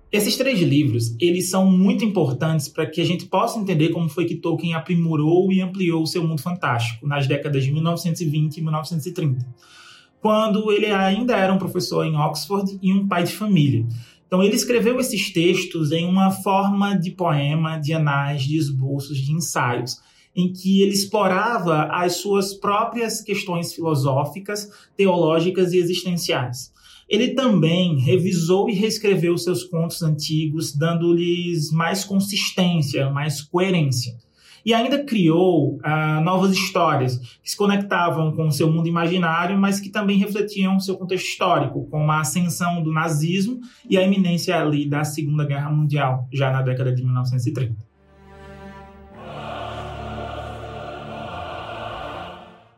Esses 0.09 0.37
três 0.37 0.61
livros, 0.61 1.15
eles 1.19 1.49
são 1.49 1.69
muito 1.69 2.03
importantes 2.05 2.69
para 2.69 2.85
que 2.85 3.01
a 3.01 3.05
gente 3.05 3.25
possa 3.25 3.59
entender 3.59 3.89
como 3.89 4.07
foi 4.07 4.25
que 4.25 4.35
Tolkien 4.35 4.73
aprimorou 4.73 5.51
e 5.51 5.61
ampliou 5.61 6.01
o 6.01 6.07
seu 6.07 6.25
mundo 6.25 6.41
fantástico 6.41 7.05
nas 7.05 7.27
décadas 7.27 7.65
de 7.65 7.71
1920 7.71 8.57
e 8.57 8.61
1930 8.61 9.45
quando 10.21 10.71
ele 10.71 10.87
ainda 10.87 11.35
era 11.35 11.53
um 11.53 11.57
professor 11.57 12.05
em 12.05 12.15
Oxford 12.17 12.77
e 12.81 12.93
um 12.93 13.07
pai 13.07 13.23
de 13.23 13.33
família. 13.33 13.85
Então, 14.25 14.43
ele 14.43 14.55
escreveu 14.55 14.99
esses 14.99 15.31
textos 15.31 15.91
em 15.91 16.05
uma 16.05 16.31
forma 16.31 16.95
de 16.95 17.11
poema, 17.11 17.77
de 17.77 17.93
anais, 17.93 18.43
de 18.43 18.57
esboços, 18.57 19.17
de 19.17 19.31
ensaios, 19.31 20.01
em 20.35 20.51
que 20.51 20.81
ele 20.81 20.93
explorava 20.93 21.83
as 21.85 22.17
suas 22.17 22.53
próprias 22.53 23.21
questões 23.21 23.73
filosóficas, 23.73 24.69
teológicas 24.97 25.71
e 25.71 25.77
existenciais. 25.77 26.71
Ele 27.07 27.29
também 27.29 27.97
revisou 27.99 28.69
e 28.69 28.73
reescreveu 28.73 29.37
seus 29.37 29.63
contos 29.63 30.03
antigos, 30.03 30.75
dando-lhes 30.75 31.71
mais 31.71 32.03
consistência, 32.03 33.09
mais 33.09 33.41
coerência 33.41 34.17
e 34.67 34.73
ainda 34.73 35.01
criou 35.01 35.79
ah, 35.81 36.19
novas 36.19 36.51
histórias 36.51 37.17
que 37.41 37.49
se 37.49 37.55
conectavam 37.55 38.33
com 38.33 38.47
o 38.47 38.51
seu 38.51 38.69
mundo 38.69 38.85
imaginário, 38.85 39.57
mas 39.57 39.79
que 39.79 39.87
também 39.87 40.17
refletiam 40.17 40.77
seu 40.77 40.97
contexto 40.97 41.25
histórico, 41.25 41.87
como 41.89 42.11
a 42.11 42.19
ascensão 42.19 42.83
do 42.83 42.91
nazismo 42.91 43.61
e 43.89 43.97
a 43.97 44.03
iminência 44.03 44.59
ali 44.59 44.85
da 44.85 45.05
Segunda 45.05 45.45
Guerra 45.45 45.69
Mundial, 45.69 46.27
já 46.33 46.51
na 46.51 46.61
década 46.61 46.93
de 46.93 47.01
1930. 47.01 47.86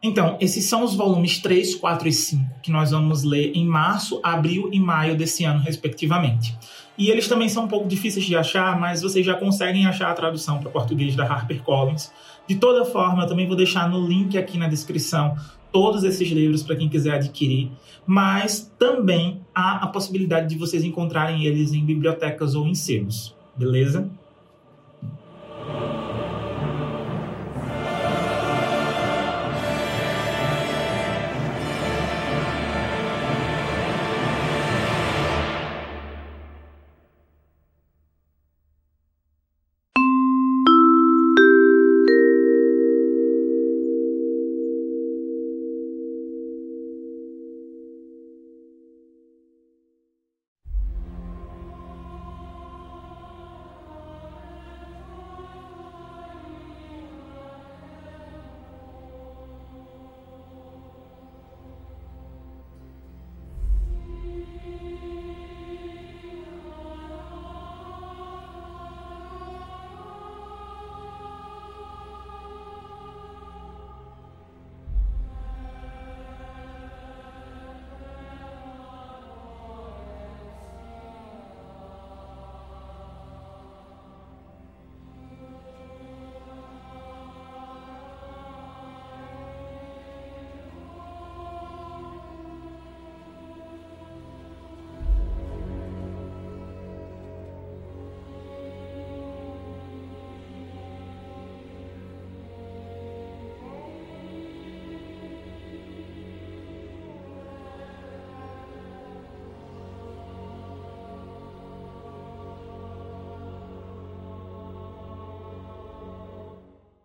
Então, 0.02 0.38
esses 0.40 0.64
são 0.66 0.84
os 0.84 0.96
volumes 0.96 1.40
3, 1.40 1.76
4 1.76 2.08
e 2.08 2.12
5 2.12 2.44
que 2.64 2.72
nós 2.72 2.92
vamos 2.92 3.24
ler 3.24 3.52
em 3.54 3.66
março, 3.66 4.22
abril 4.24 4.70
e 4.72 4.80
maio 4.80 5.16
desse 5.18 5.44
ano, 5.44 5.62
respectivamente. 5.62 6.58
E 6.98 7.10
eles 7.10 7.28
também 7.28 7.50
são 7.50 7.66
um 7.66 7.68
pouco 7.68 7.88
difíceis 7.88 8.26
de 8.26 8.36
achar, 8.36 8.80
mas 8.80 9.02
vocês 9.02 9.26
já 9.26 9.34
conseguem 9.34 9.86
achar 9.86 10.10
a 10.10 10.14
tradução 10.14 10.60
para 10.60 10.70
português 10.70 11.16
da 11.16 11.26
HarperCollins. 11.26 12.12
De 12.48 12.56
toda 12.56 12.86
forma, 12.86 13.24
eu 13.24 13.28
também 13.28 13.48
vou 13.48 13.56
deixar 13.56 13.90
no 13.90 14.06
link 14.06 14.38
aqui 14.38 14.58
na 14.58 14.68
descrição 14.68 15.36
todos 15.72 16.04
esses 16.04 16.30
livros 16.30 16.64
para 16.64 16.76
quem 16.76 16.90
quiser 16.90 17.16
adquirir, 17.16 17.72
mas 18.06 18.72
também 18.80 19.42
há 19.54 19.84
a 19.84 19.88
possibilidade 19.88 20.48
de 20.48 20.56
vocês 20.58 20.84
encontrarem 20.84 21.46
eles 21.46 21.74
em 21.74 21.86
bibliotecas 21.86 22.56
ou 22.56 22.68
em 22.68 22.74
sebos, 22.74 23.36
beleza? 23.56 24.10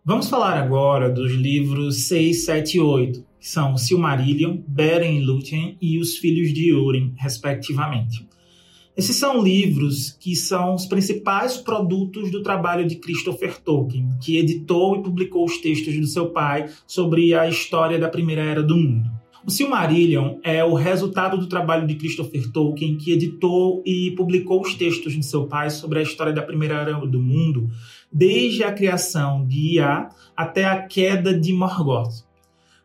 Vamos 0.07 0.29
falar 0.29 0.59
agora 0.59 1.09
dos 1.09 1.31
livros 1.31 2.03
6, 2.03 2.45
7 2.45 2.77
e 2.77 2.79
8, 2.79 3.25
que 3.39 3.49
são 3.49 3.75
Silmarillion, 3.75 4.59
Beren 4.67 5.17
e 5.17 5.25
Lúthien 5.25 5.79
e 5.81 5.97
Os 5.97 6.19
Filhos 6.19 6.53
de 6.53 6.71
Urim, 6.71 7.15
respectivamente. 7.17 8.23
Esses 8.95 9.15
são 9.15 9.43
livros 9.43 10.11
que 10.11 10.35
são 10.35 10.75
os 10.75 10.85
principais 10.85 11.57
produtos 11.57 12.29
do 12.29 12.43
trabalho 12.43 12.87
de 12.87 12.97
Christopher 12.97 13.59
Tolkien, 13.59 14.07
que 14.21 14.37
editou 14.37 14.95
e 14.95 15.01
publicou 15.01 15.43
os 15.43 15.57
textos 15.57 15.97
do 15.99 16.05
seu 16.05 16.29
pai 16.29 16.69
sobre 16.85 17.33
a 17.33 17.49
história 17.49 17.97
da 17.97 18.07
Primeira 18.07 18.43
Era 18.43 18.61
do 18.61 18.77
Mundo. 18.77 19.09
O 19.47 19.51
Silmarillion 19.51 20.39
é 20.43 20.63
o 20.63 20.73
resultado 20.73 21.37
do 21.37 21.45
trabalho 21.45 21.85
de 21.85 21.93
Christopher 21.93 22.51
Tolkien, 22.51 22.97
que 22.97 23.11
editou 23.11 23.83
e 23.85 24.09
publicou 24.17 24.59
os 24.59 24.73
textos 24.73 25.13
de 25.13 25.23
seu 25.23 25.45
pai 25.45 25.69
sobre 25.69 25.99
a 25.99 26.01
história 26.01 26.33
da 26.33 26.41
Primeira 26.41 26.73
Era 26.77 26.93
do 27.05 27.21
Mundo, 27.21 27.69
desde 28.11 28.63
a 28.63 28.73
criação 28.73 29.45
de 29.45 29.75
Ia 29.75 30.09
até 30.35 30.65
a 30.65 30.81
queda 30.81 31.31
de 31.31 31.53
Morgoth. 31.53 32.25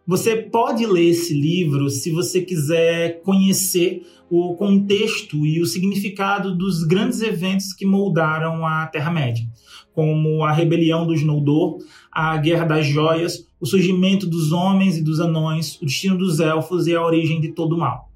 Você 0.07 0.37
pode 0.37 0.85
ler 0.85 1.09
esse 1.09 1.33
livro 1.33 1.89
se 1.89 2.11
você 2.11 2.43
quiser 2.43 3.23
conhecer 3.23 4.03
o 4.29 4.55
contexto 4.55 5.47
e 5.47 5.63
o 5.63 5.67
significado 5.67 6.55
dos 6.55 6.85
grandes 6.85 7.23
eventos 7.23 7.73
que 7.73 7.87
moldaram 7.87 8.67
a 8.67 8.87
Terra-média, 8.87 9.47
como 9.95 10.45
a 10.45 10.53
rebelião 10.53 11.07
dos 11.07 11.23
Noldor, 11.23 11.79
a 12.13 12.37
Guerra 12.37 12.67
das 12.67 12.87
Joias, 12.87 13.50
o 13.61 13.67
surgimento 13.67 14.27
dos 14.27 14.53
homens 14.53 14.97
e 14.97 15.03
dos 15.03 15.21
anões, 15.21 15.77
o 15.81 15.85
destino 15.85 16.17
dos 16.17 16.41
elfos 16.41 16.87
e 16.87 16.95
a 16.95 17.05
origem 17.05 17.41
de 17.41 17.53
todo 17.53 17.77
o 17.77 17.79
mal. 17.79 18.11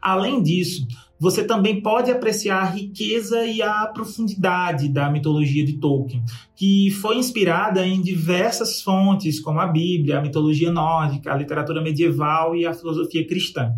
Além 0.00 0.42
disso, 0.42 0.86
você 1.20 1.42
também 1.42 1.80
pode 1.80 2.10
apreciar 2.10 2.62
a 2.62 2.70
riqueza 2.70 3.44
e 3.44 3.60
a 3.60 3.86
profundidade 3.86 4.88
da 4.88 5.10
mitologia 5.10 5.64
de 5.64 5.74
Tolkien, 5.74 6.22
que 6.54 6.90
foi 6.92 7.16
inspirada 7.16 7.84
em 7.84 8.00
diversas 8.00 8.80
fontes, 8.80 9.40
como 9.40 9.58
a 9.58 9.66
Bíblia, 9.66 10.18
a 10.18 10.22
mitologia 10.22 10.70
nórdica, 10.70 11.32
a 11.32 11.36
literatura 11.36 11.82
medieval 11.82 12.54
e 12.54 12.64
a 12.64 12.72
filosofia 12.72 13.26
cristã. 13.26 13.72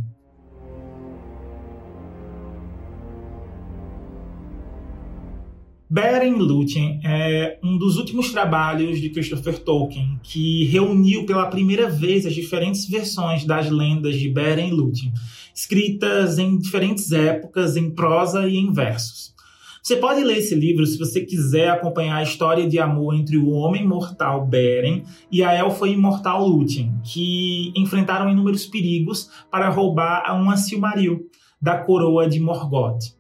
Beren 5.93 6.37
Lúthien 6.37 7.01
é 7.03 7.59
um 7.65 7.77
dos 7.77 7.97
últimos 7.97 8.31
trabalhos 8.31 9.01
de 9.01 9.11
Christopher 9.11 9.59
Tolkien, 9.59 10.21
que 10.23 10.65
reuniu 10.67 11.27
pela 11.27 11.47
primeira 11.47 11.91
vez 11.91 12.25
as 12.25 12.33
diferentes 12.33 12.89
versões 12.89 13.45
das 13.45 13.69
lendas 13.69 14.15
de 14.15 14.29
Beren 14.29 14.71
Lúthien, 14.71 15.13
escritas 15.53 16.39
em 16.39 16.57
diferentes 16.57 17.11
épocas, 17.11 17.77
em 17.77 17.91
prosa 17.91 18.47
e 18.47 18.57
em 18.57 18.73
versos. 18.73 19.35
Você 19.83 19.97
pode 19.97 20.23
ler 20.23 20.39
esse 20.39 20.55
livro 20.55 20.87
se 20.87 20.97
você 20.97 21.23
quiser 21.23 21.71
acompanhar 21.71 22.19
a 22.19 22.23
história 22.23 22.69
de 22.69 22.79
amor 22.79 23.17
entre 23.17 23.37
o 23.37 23.49
homem 23.49 23.85
mortal 23.85 24.47
Beren 24.47 25.03
e 25.29 25.43
a 25.43 25.53
elfa 25.55 25.89
imortal 25.89 26.47
Lúthien, 26.47 27.01
que 27.03 27.73
enfrentaram 27.75 28.31
inúmeros 28.31 28.65
perigos 28.65 29.29
para 29.51 29.69
roubar 29.69 30.41
uma 30.41 30.57
Silmaril 30.57 31.29
da 31.61 31.79
coroa 31.79 32.29
de 32.29 32.39
Morgoth. 32.39 33.13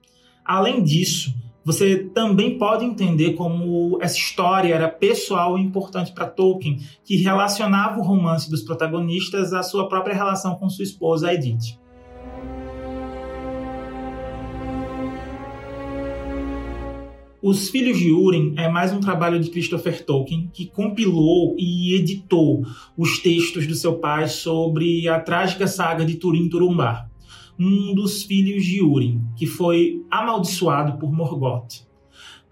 Além 0.45 0.85
disso, 0.85 1.35
você 1.65 2.05
também 2.15 2.57
pode 2.57 2.85
entender 2.85 3.35
como 3.35 3.99
essa 4.01 4.17
história 4.17 4.75
era 4.75 4.89
pessoal 4.89 5.59
e 5.59 5.63
importante 5.63 6.13
para 6.13 6.27
Tolkien, 6.27 6.79
que 7.05 7.17
relacionava 7.17 7.99
o 8.01 8.03
romance 8.03 8.51
dos 8.51 8.63
protagonistas 8.63 9.53
à 9.53 9.63
sua 9.63 9.89
própria 9.89 10.15
relação 10.15 10.55
com 10.55 10.71
sua 10.71 10.85
esposa 10.85 11.33
Edith. 11.33 11.79
Os 17.43 17.71
Filhos 17.71 17.99
de 17.99 18.13
Urim 18.13 18.55
é 18.59 18.69
mais 18.69 18.93
um 18.93 19.01
trabalho 19.01 19.41
de 19.41 19.51
Christopher 19.51 20.05
Tolkien 20.05 20.51
que 20.53 20.67
compilou 20.67 21.57
e 21.59 21.95
editou 21.95 22.63
os 22.97 23.19
textos 23.19 23.67
do 23.67 23.75
seu 23.75 23.95
pai 23.95 24.29
sobre 24.29 25.09
a 25.09 25.19
trágica 25.19 25.67
saga 25.67 26.05
de 26.05 26.17
Turin 26.17 26.51
Turumbar 26.51 27.10
um 27.61 27.95
dos 27.95 28.23
filhos 28.23 28.65
de 28.65 28.83
Urim, 28.83 29.21
que 29.37 29.47
foi 29.47 30.03
amaldiçoado 30.11 30.99
por 30.99 31.13
Morgoth. 31.13 31.89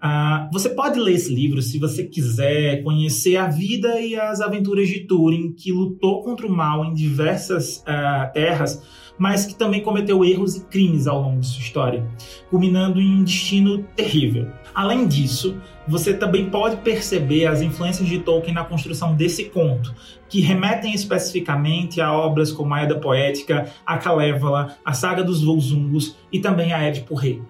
Uh, 0.01 0.47
você 0.53 0.69
pode 0.69 0.97
ler 0.97 1.15
esse 1.15 1.33
livro 1.33 1.61
se 1.61 1.77
você 1.77 2.05
quiser 2.05 2.83
conhecer 2.83 3.35
a 3.35 3.47
vida 3.47 3.99
e 3.99 4.15
as 4.15 4.39
aventuras 4.39 4.87
de 4.87 5.01
Turing, 5.01 5.51
que 5.51 5.73
lutou 5.73 6.23
contra 6.23 6.47
o 6.47 6.49
mal 6.49 6.85
em 6.85 6.93
diversas 6.93 7.79
uh, 7.79 8.31
terras, 8.31 8.81
mas 9.19 9.45
que 9.45 9.53
também 9.53 9.81
cometeu 9.81 10.23
erros 10.25 10.55
e 10.55 10.61
crimes 10.61 11.05
ao 11.05 11.21
longo 11.21 11.41
de 11.41 11.47
sua 11.47 11.61
história, 11.61 12.07
culminando 12.49 12.99
em 12.99 13.19
um 13.19 13.23
destino 13.23 13.83
terrível. 13.95 14.47
Além 14.73 15.07
disso, 15.07 15.61
você 15.85 16.13
também 16.13 16.49
pode 16.49 16.77
perceber 16.77 17.45
as 17.45 17.61
influências 17.61 18.07
de 18.07 18.19
Tolkien 18.19 18.53
na 18.53 18.63
construção 18.63 19.13
desse 19.13 19.45
conto, 19.45 19.93
que 20.29 20.39
remetem 20.39 20.93
especificamente 20.93 21.99
a 21.99 22.13
obras 22.13 22.51
como 22.51 22.73
a 22.73 22.83
Edda 22.83 22.95
Poética, 22.95 23.69
a 23.85 23.97
Kalevala, 23.97 24.77
a 24.85 24.93
Saga 24.93 25.23
dos 25.23 25.43
Volsungos 25.43 26.15
e 26.31 26.39
também 26.39 26.71
a 26.71 26.81
Édipo 26.81 27.13
Rei. 27.13 27.41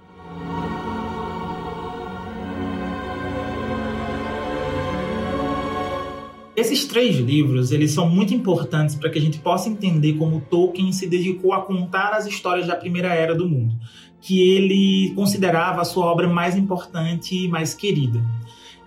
Esses 6.59 6.83
três 6.83 7.15
livros, 7.15 7.71
eles 7.71 7.91
são 7.91 8.09
muito 8.09 8.33
importantes 8.33 8.93
para 8.93 9.09
que 9.09 9.17
a 9.17 9.21
gente 9.21 9.39
possa 9.39 9.69
entender 9.69 10.15
como 10.15 10.41
Tolkien 10.41 10.91
se 10.91 11.07
dedicou 11.07 11.53
a 11.53 11.61
contar 11.61 12.09
as 12.09 12.27
histórias 12.27 12.67
da 12.67 12.75
primeira 12.75 13.13
era 13.13 13.33
do 13.33 13.47
mundo, 13.47 13.73
que 14.19 14.41
ele 14.41 15.13
considerava 15.15 15.79
a 15.79 15.85
sua 15.85 16.05
obra 16.07 16.27
mais 16.27 16.57
importante 16.57 17.45
e 17.45 17.47
mais 17.47 17.73
querida. 17.73 18.21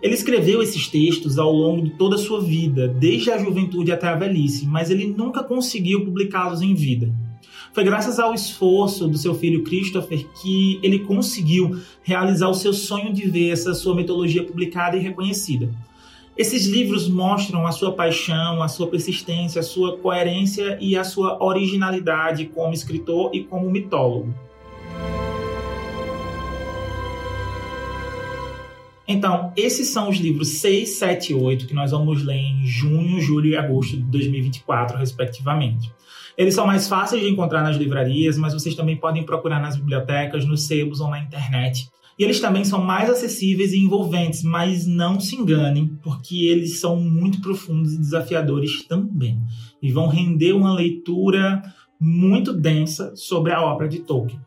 Ele 0.02 0.12
escreveu 0.12 0.60
esses 0.60 0.86
textos 0.86 1.38
ao 1.38 1.50
longo 1.50 1.86
de 1.86 1.92
toda 1.92 2.16
a 2.16 2.18
sua 2.18 2.42
vida, 2.42 2.88
desde 2.88 3.30
a 3.30 3.38
juventude 3.38 3.90
até 3.90 4.06
a 4.06 4.16
velhice, 4.16 4.66
mas 4.66 4.90
ele 4.90 5.06
nunca 5.06 5.42
conseguiu 5.42 6.04
publicá-los 6.04 6.60
em 6.60 6.74
vida. 6.74 7.10
Foi 7.72 7.84
graças 7.84 8.18
ao 8.18 8.34
esforço 8.34 9.08
do 9.08 9.16
seu 9.16 9.34
filho 9.34 9.64
Christopher 9.64 10.26
que 10.42 10.78
ele 10.82 10.98
conseguiu 10.98 11.80
realizar 12.02 12.50
o 12.50 12.54
seu 12.54 12.74
sonho 12.74 13.14
de 13.14 13.26
ver 13.30 13.48
essa 13.48 13.72
sua 13.72 13.96
mitologia 13.96 14.44
publicada 14.44 14.94
e 14.94 15.00
reconhecida. 15.00 15.70
Esses 16.36 16.64
livros 16.66 17.08
mostram 17.08 17.66
a 17.66 17.72
sua 17.72 17.92
paixão, 17.92 18.62
a 18.62 18.68
sua 18.68 18.86
persistência, 18.88 19.60
a 19.60 19.62
sua 19.62 19.98
coerência 19.98 20.78
e 20.80 20.96
a 20.96 21.04
sua 21.04 21.42
originalidade 21.44 22.46
como 22.46 22.72
escritor 22.72 23.30
e 23.34 23.44
como 23.44 23.70
mitólogo. 23.70 24.34
Então, 29.06 29.52
esses 29.54 29.88
são 29.88 30.08
os 30.08 30.16
livros 30.16 30.48
6, 30.60 30.88
7 30.88 31.32
e 31.32 31.34
8 31.34 31.66
que 31.66 31.74
nós 31.74 31.90
vamos 31.90 32.24
ler 32.24 32.36
em 32.36 32.64
junho, 32.64 33.20
julho 33.20 33.50
e 33.50 33.56
agosto 33.56 33.96
de 33.96 34.02
2024, 34.04 34.96
respectivamente. 34.96 35.92
Eles 36.38 36.54
são 36.54 36.66
mais 36.66 36.88
fáceis 36.88 37.20
de 37.20 37.28
encontrar 37.28 37.62
nas 37.62 37.76
livrarias, 37.76 38.38
mas 38.38 38.54
vocês 38.54 38.74
também 38.74 38.96
podem 38.96 39.22
procurar 39.22 39.60
nas 39.60 39.76
bibliotecas, 39.76 40.46
nos 40.46 40.66
sebos 40.66 40.98
ou 40.98 41.10
na 41.10 41.18
internet. 41.18 41.90
E 42.22 42.24
eles 42.24 42.38
também 42.38 42.64
são 42.64 42.80
mais 42.80 43.10
acessíveis 43.10 43.72
e 43.72 43.78
envolventes, 43.78 44.44
mas 44.44 44.86
não 44.86 45.18
se 45.18 45.34
enganem, 45.34 45.98
porque 46.04 46.46
eles 46.46 46.78
são 46.78 46.94
muito 46.94 47.40
profundos 47.40 47.94
e 47.94 47.98
desafiadores 47.98 48.84
também. 48.84 49.42
E 49.82 49.90
vão 49.90 50.06
render 50.06 50.52
uma 50.52 50.72
leitura 50.72 51.60
muito 52.00 52.52
densa 52.52 53.12
sobre 53.16 53.50
a 53.50 53.60
obra 53.60 53.88
de 53.88 53.98
Tolkien. 53.98 54.40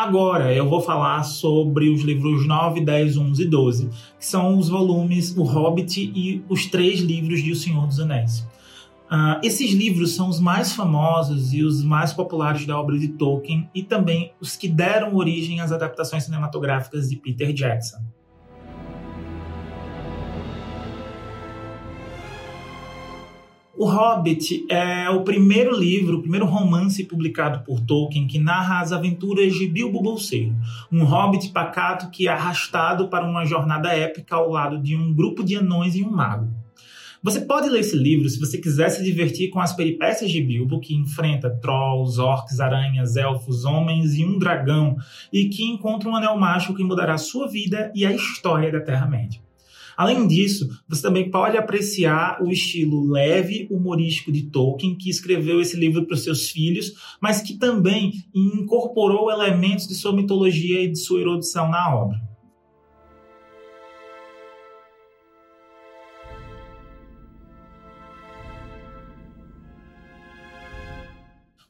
Agora 0.00 0.50
eu 0.54 0.66
vou 0.66 0.80
falar 0.80 1.22
sobre 1.24 1.90
os 1.90 2.00
livros 2.00 2.46
9, 2.46 2.80
10, 2.80 3.18
11 3.18 3.42
e 3.42 3.46
12, 3.46 3.90
que 4.18 4.24
são 4.24 4.56
os 4.56 4.66
volumes 4.66 5.36
O 5.36 5.42
Hobbit 5.42 6.10
e 6.16 6.42
os 6.48 6.64
três 6.64 7.00
livros 7.00 7.42
de 7.42 7.52
O 7.52 7.54
Senhor 7.54 7.86
dos 7.86 8.00
Anéis. 8.00 8.38
Uh, 9.10 9.36
esses 9.42 9.72
livros 9.72 10.16
são 10.16 10.30
os 10.30 10.40
mais 10.40 10.72
famosos 10.72 11.52
e 11.52 11.62
os 11.62 11.84
mais 11.84 12.14
populares 12.14 12.64
da 12.64 12.80
obra 12.80 12.98
de 12.98 13.08
Tolkien 13.08 13.68
e 13.74 13.82
também 13.82 14.32
os 14.40 14.56
que 14.56 14.68
deram 14.68 15.14
origem 15.14 15.60
às 15.60 15.70
adaptações 15.70 16.24
cinematográficas 16.24 17.10
de 17.10 17.16
Peter 17.16 17.52
Jackson. 17.52 17.98
O 23.82 23.86
Hobbit 23.86 24.66
é 24.68 25.08
o 25.08 25.24
primeiro 25.24 25.74
livro, 25.74 26.18
o 26.18 26.20
primeiro 26.20 26.44
romance 26.44 27.02
publicado 27.02 27.64
por 27.64 27.80
Tolkien 27.80 28.26
que 28.26 28.38
narra 28.38 28.80
as 28.80 28.92
aventuras 28.92 29.54
de 29.54 29.66
Bilbo 29.66 30.02
Bolseiro, 30.02 30.54
um 30.92 31.02
hobbit 31.02 31.48
pacato 31.48 32.10
que 32.10 32.28
é 32.28 32.30
arrastado 32.30 33.08
para 33.08 33.24
uma 33.24 33.46
jornada 33.46 33.88
épica 33.88 34.36
ao 34.36 34.50
lado 34.50 34.78
de 34.82 34.94
um 34.94 35.14
grupo 35.14 35.42
de 35.42 35.56
anões 35.56 35.94
e 35.94 36.04
um 36.04 36.10
mago. 36.10 36.52
Você 37.22 37.40
pode 37.40 37.70
ler 37.70 37.80
esse 37.80 37.96
livro 37.96 38.28
se 38.28 38.38
você 38.38 38.58
quiser 38.58 38.90
se 38.90 39.02
divertir 39.02 39.48
com 39.48 39.60
as 39.60 39.72
peripécias 39.72 40.30
de 40.30 40.42
Bilbo, 40.42 40.78
que 40.78 40.94
enfrenta 40.94 41.48
trolls, 41.48 42.20
orcs, 42.20 42.60
aranhas, 42.60 43.16
elfos, 43.16 43.64
homens 43.64 44.14
e 44.14 44.26
um 44.26 44.38
dragão, 44.38 44.94
e 45.32 45.48
que 45.48 45.64
encontra 45.64 46.06
um 46.06 46.16
anel 46.16 46.36
mágico 46.36 46.74
que 46.74 46.84
mudará 46.84 47.16
sua 47.16 47.48
vida 47.48 47.90
e 47.94 48.04
a 48.04 48.12
história 48.12 48.70
da 48.70 48.80
Terra-média. 48.82 49.40
Além 50.00 50.26
disso, 50.26 50.66
você 50.88 51.02
também 51.02 51.30
pode 51.30 51.58
apreciar 51.58 52.42
o 52.42 52.50
estilo 52.50 53.06
leve, 53.10 53.68
humorístico 53.70 54.32
de 54.32 54.44
Tolkien, 54.44 54.96
que 54.96 55.10
escreveu 55.10 55.60
esse 55.60 55.76
livro 55.76 56.06
para 56.06 56.14
os 56.14 56.24
seus 56.24 56.48
filhos, 56.48 56.94
mas 57.20 57.42
que 57.42 57.58
também 57.58 58.10
incorporou 58.34 59.30
elementos 59.30 59.86
de 59.86 59.94
sua 59.94 60.16
mitologia 60.16 60.82
e 60.82 60.88
de 60.88 60.98
sua 60.98 61.20
erudição 61.20 61.68
na 61.68 61.94
obra. 61.94 62.18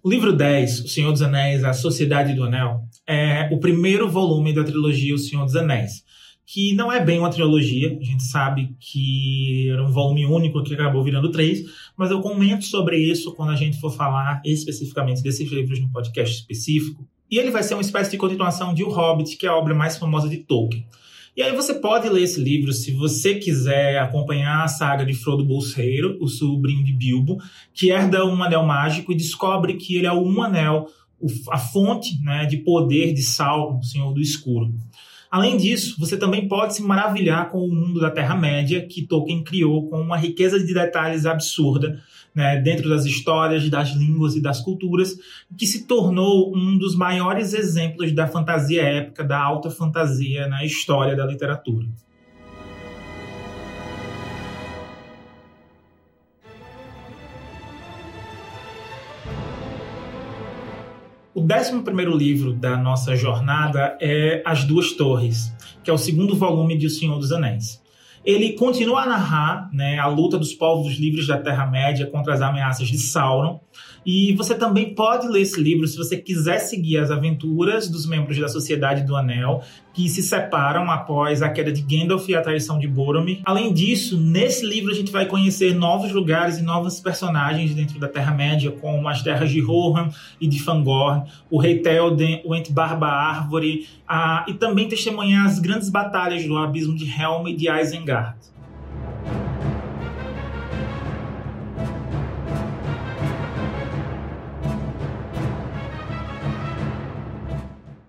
O 0.05 0.09
livro 0.09 0.33
10, 0.33 0.85
O 0.85 0.89
Senhor 0.89 1.11
dos 1.11 1.21
Anéis, 1.21 1.65
A 1.65 1.73
Sociedade 1.73 2.33
do 2.35 2.45
Anel, 2.45 2.83
é 3.05 3.49
o 3.53 3.59
primeiro 3.59 4.09
volume 4.09 4.55
da 4.55 4.63
trilogia 4.63 5.17
O 5.17 5.19
Senhor 5.19 5.45
dos 5.45 5.57
Anéis 5.57 6.09
que 6.53 6.75
não 6.75 6.91
é 6.91 6.99
bem 6.99 7.21
uma 7.21 7.31
trilogia, 7.31 7.97
a 7.97 8.05
gente 8.05 8.25
sabe 8.25 8.75
que 8.81 9.69
era 9.71 9.85
um 9.85 9.93
volume 9.93 10.27
único 10.27 10.65
que 10.65 10.75
acabou 10.75 11.05
virando 11.05 11.31
três, 11.31 11.63
mas 11.97 12.11
eu 12.11 12.21
comento 12.21 12.65
sobre 12.65 12.99
isso 12.99 13.33
quando 13.37 13.53
a 13.53 13.55
gente 13.55 13.79
for 13.79 13.95
falar 13.95 14.43
especificamente 14.45 15.23
desses 15.23 15.49
livros 15.49 15.79
no 15.79 15.89
podcast 15.93 16.41
específico. 16.41 17.07
E 17.31 17.39
ele 17.39 17.53
vai 17.53 17.63
ser 17.63 17.75
uma 17.75 17.83
espécie 17.83 18.11
de 18.11 18.17
continuação 18.17 18.75
de 18.75 18.83
O 18.83 18.89
Hobbit, 18.89 19.37
que 19.37 19.47
é 19.47 19.49
a 19.49 19.55
obra 19.55 19.77
mais 19.77 19.97
famosa 19.97 20.29
de 20.29 20.39
Tolkien. 20.39 20.85
E 21.37 21.43
aí 21.43 21.55
você 21.55 21.75
pode 21.75 22.09
ler 22.09 22.25
esse 22.25 22.41
livro 22.41 22.73
se 22.73 22.91
você 22.91 23.37
quiser 23.37 24.01
acompanhar 24.01 24.65
a 24.65 24.69
saga 24.69 25.07
de 25.07 25.15
Frodo 25.15 25.45
Bolseiro, 25.45 26.19
o 26.21 26.27
sobrinho 26.27 26.83
de 26.83 26.93
Bilbo, 26.93 27.39
que 27.73 27.93
herda 27.93 28.27
um 28.27 28.43
anel 28.43 28.65
mágico 28.65 29.13
e 29.13 29.17
descobre 29.17 29.75
que 29.75 29.95
ele 29.95 30.09
é 30.09 30.13
um 30.13 30.43
anel, 30.43 30.89
a 31.49 31.59
fonte 31.59 32.21
né, 32.25 32.45
de 32.45 32.57
poder 32.57 33.15
de 33.15 33.23
Sauron, 33.23 33.79
o 33.79 33.85
Senhor 33.85 34.13
do 34.13 34.21
Escuro. 34.21 34.75
Além 35.31 35.57
disso, 35.57 35.95
você 35.99 36.17
também 36.17 36.49
pode 36.49 36.75
se 36.75 36.83
maravilhar 36.83 37.51
com 37.51 37.65
o 37.65 37.73
mundo 37.73 38.01
da 38.01 38.11
Terra-média 38.11 38.85
que 38.85 39.07
Tolkien 39.07 39.45
criou 39.45 39.89
com 39.89 40.01
uma 40.01 40.17
riqueza 40.17 40.59
de 40.59 40.75
detalhes 40.75 41.25
absurda 41.25 42.03
né, 42.35 42.61
dentro 42.61 42.89
das 42.89 43.05
histórias, 43.05 43.69
das 43.69 43.91
línguas 43.91 44.35
e 44.35 44.43
das 44.43 44.61
culturas, 44.61 45.17
que 45.57 45.67
se 45.67 45.87
tornou 45.87 46.53
um 46.57 46.77
dos 46.77 46.97
maiores 46.97 47.55
exemplos 47.55 48.13
da 48.13 48.27
fantasia 48.27 48.83
épica, 48.83 49.23
da 49.23 49.41
alta 49.41 49.71
fantasia 49.71 50.49
na 50.49 50.65
história 50.65 51.15
da 51.15 51.25
literatura. 51.25 51.87
O 61.33 61.41
décimo 61.41 61.85
primeiro 61.85 62.17
livro 62.17 62.53
da 62.53 62.77
nossa 62.77 63.15
jornada 63.15 63.97
é 64.01 64.43
As 64.45 64.65
Duas 64.65 64.95
Torres, 64.95 65.55
que 65.85 65.89
é 65.89 65.93
o 65.93 65.99
segundo 65.99 66.35
volume 66.35 66.77
de 66.77 66.87
O 66.87 66.91
Senhor 66.91 67.21
dos 67.21 67.31
Anéis. 67.31 67.81
Ele 68.25 68.53
continua 68.53 69.03
a 69.03 69.07
narrar 69.07 69.71
né, 69.73 69.99
a 69.99 70.07
luta 70.07 70.39
dos 70.39 70.53
povos 70.53 70.97
livres 70.99 71.27
da 71.27 71.39
Terra-média 71.39 72.07
contra 72.07 72.35
as 72.35 72.43
ameaças 72.43 72.89
de 72.89 72.99
Sauron, 72.99 73.61
e 74.05 74.33
você 74.35 74.55
também 74.55 74.95
pode 74.95 75.29
ler 75.29 75.43
esse 75.43 75.61
livro 75.61 75.87
se 75.87 75.97
você 75.97 76.17
quiser 76.17 76.59
seguir 76.59 76.99
as 76.99 77.11
aventuras 77.11 77.89
dos 77.89 78.07
membros 78.07 78.39
da 78.39 78.49
Sociedade 78.49 79.03
do 79.03 79.15
Anel, 79.15 79.63
que 79.93 80.09
se 80.09 80.23
separam 80.23 80.91
após 80.91 81.43
a 81.43 81.51
queda 81.51 81.71
de 81.71 81.83
Gandalf 81.83 82.29
e 82.29 82.35
a 82.35 82.41
traição 82.41 82.79
de 82.79 82.89
Boromir. 82.89 83.41
Além 83.45 83.73
disso, 83.73 84.19
nesse 84.19 84.65
livro 84.65 84.91
a 84.91 84.95
gente 84.95 85.13
vai 85.13 85.27
conhecer 85.27 85.75
novos 85.75 86.13
lugares 86.13 86.59
e 86.59 86.63
novos 86.63 87.01
personagens 87.01 87.75
dentro 87.75 87.99
da 87.99 88.09
Terra-média, 88.09 88.71
como 88.71 89.07
as 89.09 89.23
terras 89.23 89.51
de 89.51 89.61
Rohan 89.61 90.09
e 90.41 90.47
de 90.47 90.63
Fangorn, 90.63 91.25
o 91.51 91.59
Rei 91.59 91.81
Théoden, 91.81 92.41
o 92.45 92.55
Ent 92.55 92.71
Barba 92.71 93.09
Árvore, 93.09 93.87
a... 94.09 94.45
e 94.49 94.55
também 94.55 94.89
testemunhar 94.89 95.45
as 95.45 95.59
grandes 95.59 95.91
batalhas 95.91 96.45
do 96.47 96.57
Abismo 96.57 96.97
de 96.97 97.05
Helm 97.05 97.49
e 97.49 97.55
de 97.55 97.69
Isengard. 97.69 98.10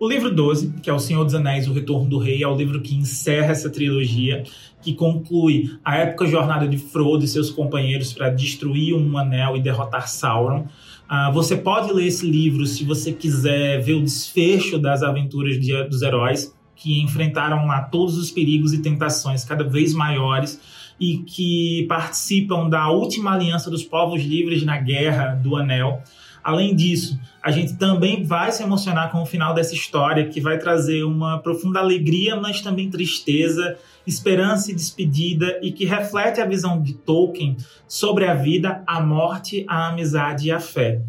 O 0.01 0.09
livro 0.09 0.33
12, 0.33 0.73
que 0.81 0.89
é 0.89 0.93
O 0.93 0.97
Senhor 0.97 1.23
dos 1.23 1.35
Anéis, 1.35 1.67
O 1.67 1.73
Retorno 1.73 2.09
do 2.09 2.17
Rei, 2.17 2.41
é 2.41 2.47
o 2.47 2.55
livro 2.55 2.81
que 2.81 2.95
encerra 2.95 3.51
essa 3.51 3.69
trilogia, 3.69 4.43
que 4.81 4.95
conclui 4.95 5.77
a 5.85 5.95
épica 5.97 6.25
jornada 6.25 6.67
de 6.67 6.79
Frodo 6.79 7.23
e 7.23 7.27
seus 7.27 7.51
companheiros 7.51 8.11
para 8.11 8.31
destruir 8.31 8.95
um 8.95 9.15
anel 9.15 9.55
e 9.55 9.61
derrotar 9.61 10.09
Sauron. 10.09 10.65
Uh, 11.07 11.31
você 11.31 11.55
pode 11.55 11.93
ler 11.93 12.07
esse 12.07 12.25
livro 12.25 12.65
se 12.65 12.83
você 12.83 13.13
quiser 13.13 13.79
ver 13.79 13.93
o 13.93 14.01
desfecho 14.01 14.79
das 14.79 15.03
aventuras 15.03 15.59
de, 15.59 15.83
dos 15.83 16.01
heróis, 16.01 16.51
que 16.81 16.99
enfrentaram 16.99 17.67
lá 17.67 17.81
todos 17.81 18.17
os 18.17 18.31
perigos 18.31 18.73
e 18.73 18.81
tentações 18.81 19.43
cada 19.43 19.63
vez 19.63 19.93
maiores 19.93 20.59
e 20.99 21.19
que 21.19 21.85
participam 21.87 22.67
da 22.67 22.89
última 22.89 23.33
aliança 23.33 23.69
dos 23.69 23.83
povos 23.83 24.23
livres 24.23 24.63
na 24.63 24.77
Guerra 24.77 25.35
do 25.35 25.55
Anel. 25.55 26.01
Além 26.43 26.75
disso, 26.75 27.19
a 27.43 27.51
gente 27.51 27.75
também 27.75 28.23
vai 28.23 28.51
se 28.51 28.63
emocionar 28.63 29.11
com 29.11 29.21
o 29.21 29.25
final 29.27 29.53
dessa 29.53 29.75
história, 29.75 30.27
que 30.27 30.41
vai 30.41 30.57
trazer 30.57 31.03
uma 31.03 31.37
profunda 31.37 31.79
alegria, 31.79 32.35
mas 32.35 32.61
também 32.61 32.89
tristeza, 32.89 33.77
esperança 34.07 34.71
e 34.71 34.75
despedida, 34.75 35.59
e 35.61 35.71
que 35.71 35.85
reflete 35.85 36.41
a 36.41 36.47
visão 36.47 36.81
de 36.81 36.93
Tolkien 36.93 37.57
sobre 37.87 38.25
a 38.25 38.33
vida, 38.33 38.83
a 38.87 38.99
morte, 38.99 39.63
a 39.67 39.89
amizade 39.89 40.47
e 40.47 40.51
a 40.51 40.59
fé. 40.59 41.01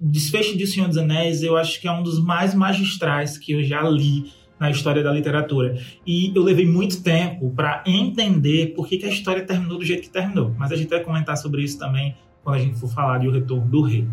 O 0.00 0.06
desfecho 0.06 0.56
de 0.56 0.64
O 0.64 0.66
Senhor 0.66 0.88
dos 0.88 0.96
Anéis, 0.96 1.42
eu 1.42 1.58
acho 1.58 1.78
que 1.78 1.86
é 1.86 1.92
um 1.92 2.02
dos 2.02 2.18
mais 2.18 2.54
magistrais 2.54 3.36
que 3.36 3.52
eu 3.52 3.62
já 3.62 3.82
li 3.82 4.32
na 4.64 4.70
história 4.70 5.02
da 5.02 5.12
literatura. 5.12 5.78
E 6.06 6.32
eu 6.34 6.42
levei 6.42 6.66
muito 6.66 7.02
tempo 7.02 7.50
para 7.50 7.84
entender 7.86 8.72
por 8.74 8.88
que, 8.88 8.96
que 8.96 9.04
a 9.04 9.10
história 9.10 9.44
terminou 9.44 9.78
do 9.78 9.84
jeito 9.84 10.04
que 10.04 10.08
terminou. 10.08 10.54
Mas 10.58 10.72
a 10.72 10.76
gente 10.76 10.88
vai 10.88 11.00
comentar 11.00 11.36
sobre 11.36 11.62
isso 11.62 11.78
também 11.78 12.16
quando 12.42 12.56
a 12.56 12.58
gente 12.58 12.78
for 12.78 12.88
falar 12.88 13.18
de 13.18 13.28
O 13.28 13.30
Retorno 13.30 13.66
do 13.66 13.82
Rei. 13.82 14.06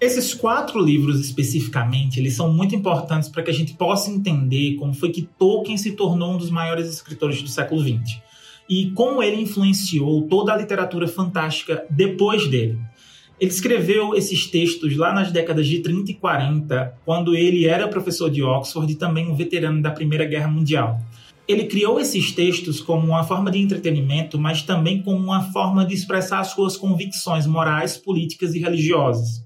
Esses 0.00 0.34
quatro 0.34 0.80
livros 0.80 1.20
especificamente, 1.20 2.18
eles 2.18 2.34
são 2.34 2.52
muito 2.52 2.74
importantes 2.74 3.28
para 3.28 3.40
que 3.44 3.52
a 3.52 3.54
gente 3.54 3.74
possa 3.74 4.10
entender 4.10 4.74
como 4.74 4.92
foi 4.92 5.10
que 5.10 5.22
Tolkien 5.38 5.78
se 5.78 5.92
tornou 5.92 6.34
um 6.34 6.38
dos 6.38 6.50
maiores 6.50 6.88
escritores 6.88 7.40
do 7.40 7.48
século 7.48 7.80
XX 7.80 8.20
e 8.68 8.90
como 8.92 9.22
ele 9.22 9.40
influenciou 9.40 10.22
toda 10.22 10.52
a 10.52 10.56
literatura 10.56 11.06
fantástica 11.06 11.86
depois 11.90 12.48
dele. 12.48 12.80
Ele 13.42 13.50
escreveu 13.50 14.14
esses 14.14 14.46
textos 14.46 14.96
lá 14.96 15.12
nas 15.12 15.32
décadas 15.32 15.66
de 15.66 15.80
30 15.80 16.12
e 16.12 16.14
40, 16.14 16.94
quando 17.04 17.34
ele 17.34 17.66
era 17.66 17.88
professor 17.88 18.30
de 18.30 18.40
Oxford 18.40 18.92
e 18.92 18.94
também 18.94 19.28
um 19.28 19.34
veterano 19.34 19.82
da 19.82 19.90
Primeira 19.90 20.24
Guerra 20.24 20.46
Mundial. 20.46 21.00
Ele 21.48 21.64
criou 21.64 21.98
esses 21.98 22.30
textos 22.30 22.80
como 22.80 23.04
uma 23.04 23.24
forma 23.24 23.50
de 23.50 23.58
entretenimento, 23.58 24.38
mas 24.38 24.62
também 24.62 25.02
como 25.02 25.18
uma 25.18 25.50
forma 25.52 25.84
de 25.84 25.92
expressar 25.92 26.44
suas 26.44 26.76
convicções 26.76 27.44
morais, 27.44 27.96
políticas 27.96 28.54
e 28.54 28.60
religiosas. 28.60 29.44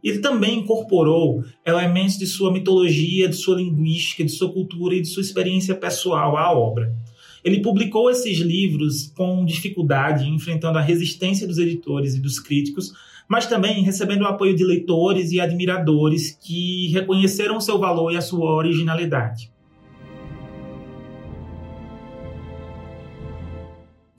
Ele 0.00 0.20
também 0.20 0.60
incorporou 0.60 1.42
elementos 1.66 2.16
de 2.16 2.26
sua 2.28 2.52
mitologia, 2.52 3.28
de 3.28 3.34
sua 3.34 3.56
linguística, 3.56 4.22
de 4.22 4.30
sua 4.30 4.52
cultura 4.52 4.94
e 4.94 5.02
de 5.02 5.08
sua 5.08 5.22
experiência 5.22 5.74
pessoal 5.74 6.36
à 6.36 6.56
obra. 6.56 6.94
Ele 7.44 7.60
publicou 7.60 8.08
esses 8.08 8.38
livros 8.38 9.08
com 9.08 9.44
dificuldade, 9.44 10.24
enfrentando 10.28 10.78
a 10.78 10.80
resistência 10.80 11.48
dos 11.48 11.58
editores 11.58 12.14
e 12.14 12.20
dos 12.20 12.38
críticos, 12.38 12.92
mas 13.28 13.46
também 13.46 13.82
recebendo 13.82 14.22
o 14.22 14.26
apoio 14.26 14.54
de 14.54 14.64
leitores 14.64 15.32
e 15.32 15.40
admiradores 15.40 16.38
que 16.40 16.88
reconheceram 16.92 17.60
seu 17.60 17.78
valor 17.78 18.12
e 18.12 18.16
a 18.16 18.20
sua 18.20 18.52
originalidade. 18.52 19.52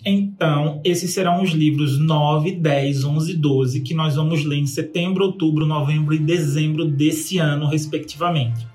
Então, 0.07 0.81
esses 0.83 1.11
serão 1.11 1.41
os 1.41 1.49
livros 1.49 1.99
9, 1.99 2.51
10, 2.51 3.03
11 3.05 3.31
e 3.31 3.35
12 3.35 3.81
que 3.81 3.95
nós 3.95 4.15
vamos 4.15 4.45
ler 4.45 4.57
em 4.57 4.67
setembro, 4.67 5.25
outubro, 5.25 5.65
novembro 5.65 6.13
e 6.13 6.19
dezembro 6.19 6.85
desse 6.85 7.39
ano, 7.39 7.65
respectivamente. 7.67 8.67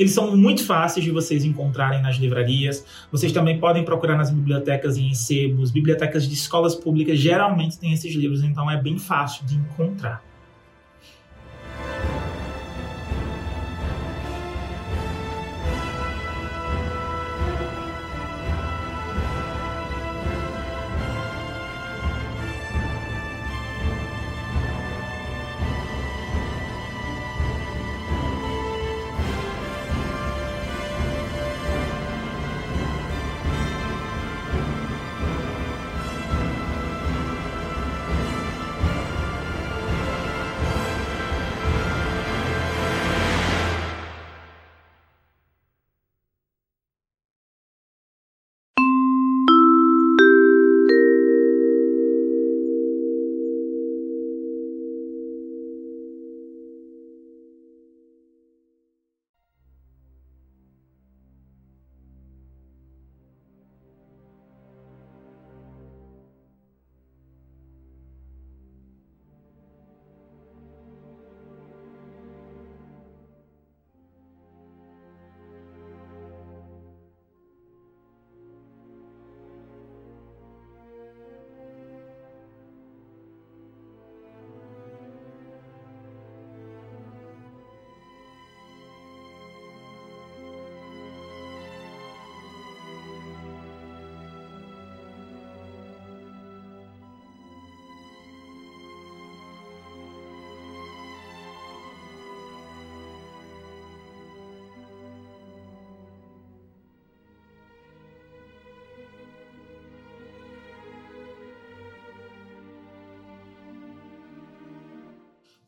Eles 0.00 0.12
são 0.12 0.34
muito 0.34 0.64
fáceis 0.64 1.04
de 1.04 1.10
vocês 1.10 1.44
encontrarem 1.44 2.00
nas 2.00 2.16
livrarias. 2.16 2.86
Vocês 3.12 3.32
também 3.32 3.60
podem 3.60 3.84
procurar 3.84 4.16
nas 4.16 4.30
bibliotecas 4.30 4.96
e 4.96 5.02
em 5.02 5.12
sebos. 5.12 5.70
Bibliotecas 5.70 6.26
de 6.26 6.32
escolas 6.32 6.74
públicas 6.74 7.18
geralmente 7.18 7.78
têm 7.78 7.92
esses 7.92 8.14
livros, 8.14 8.42
então 8.42 8.70
é 8.70 8.80
bem 8.80 8.98
fácil 8.98 9.44
de 9.44 9.56
encontrar. 9.56 10.29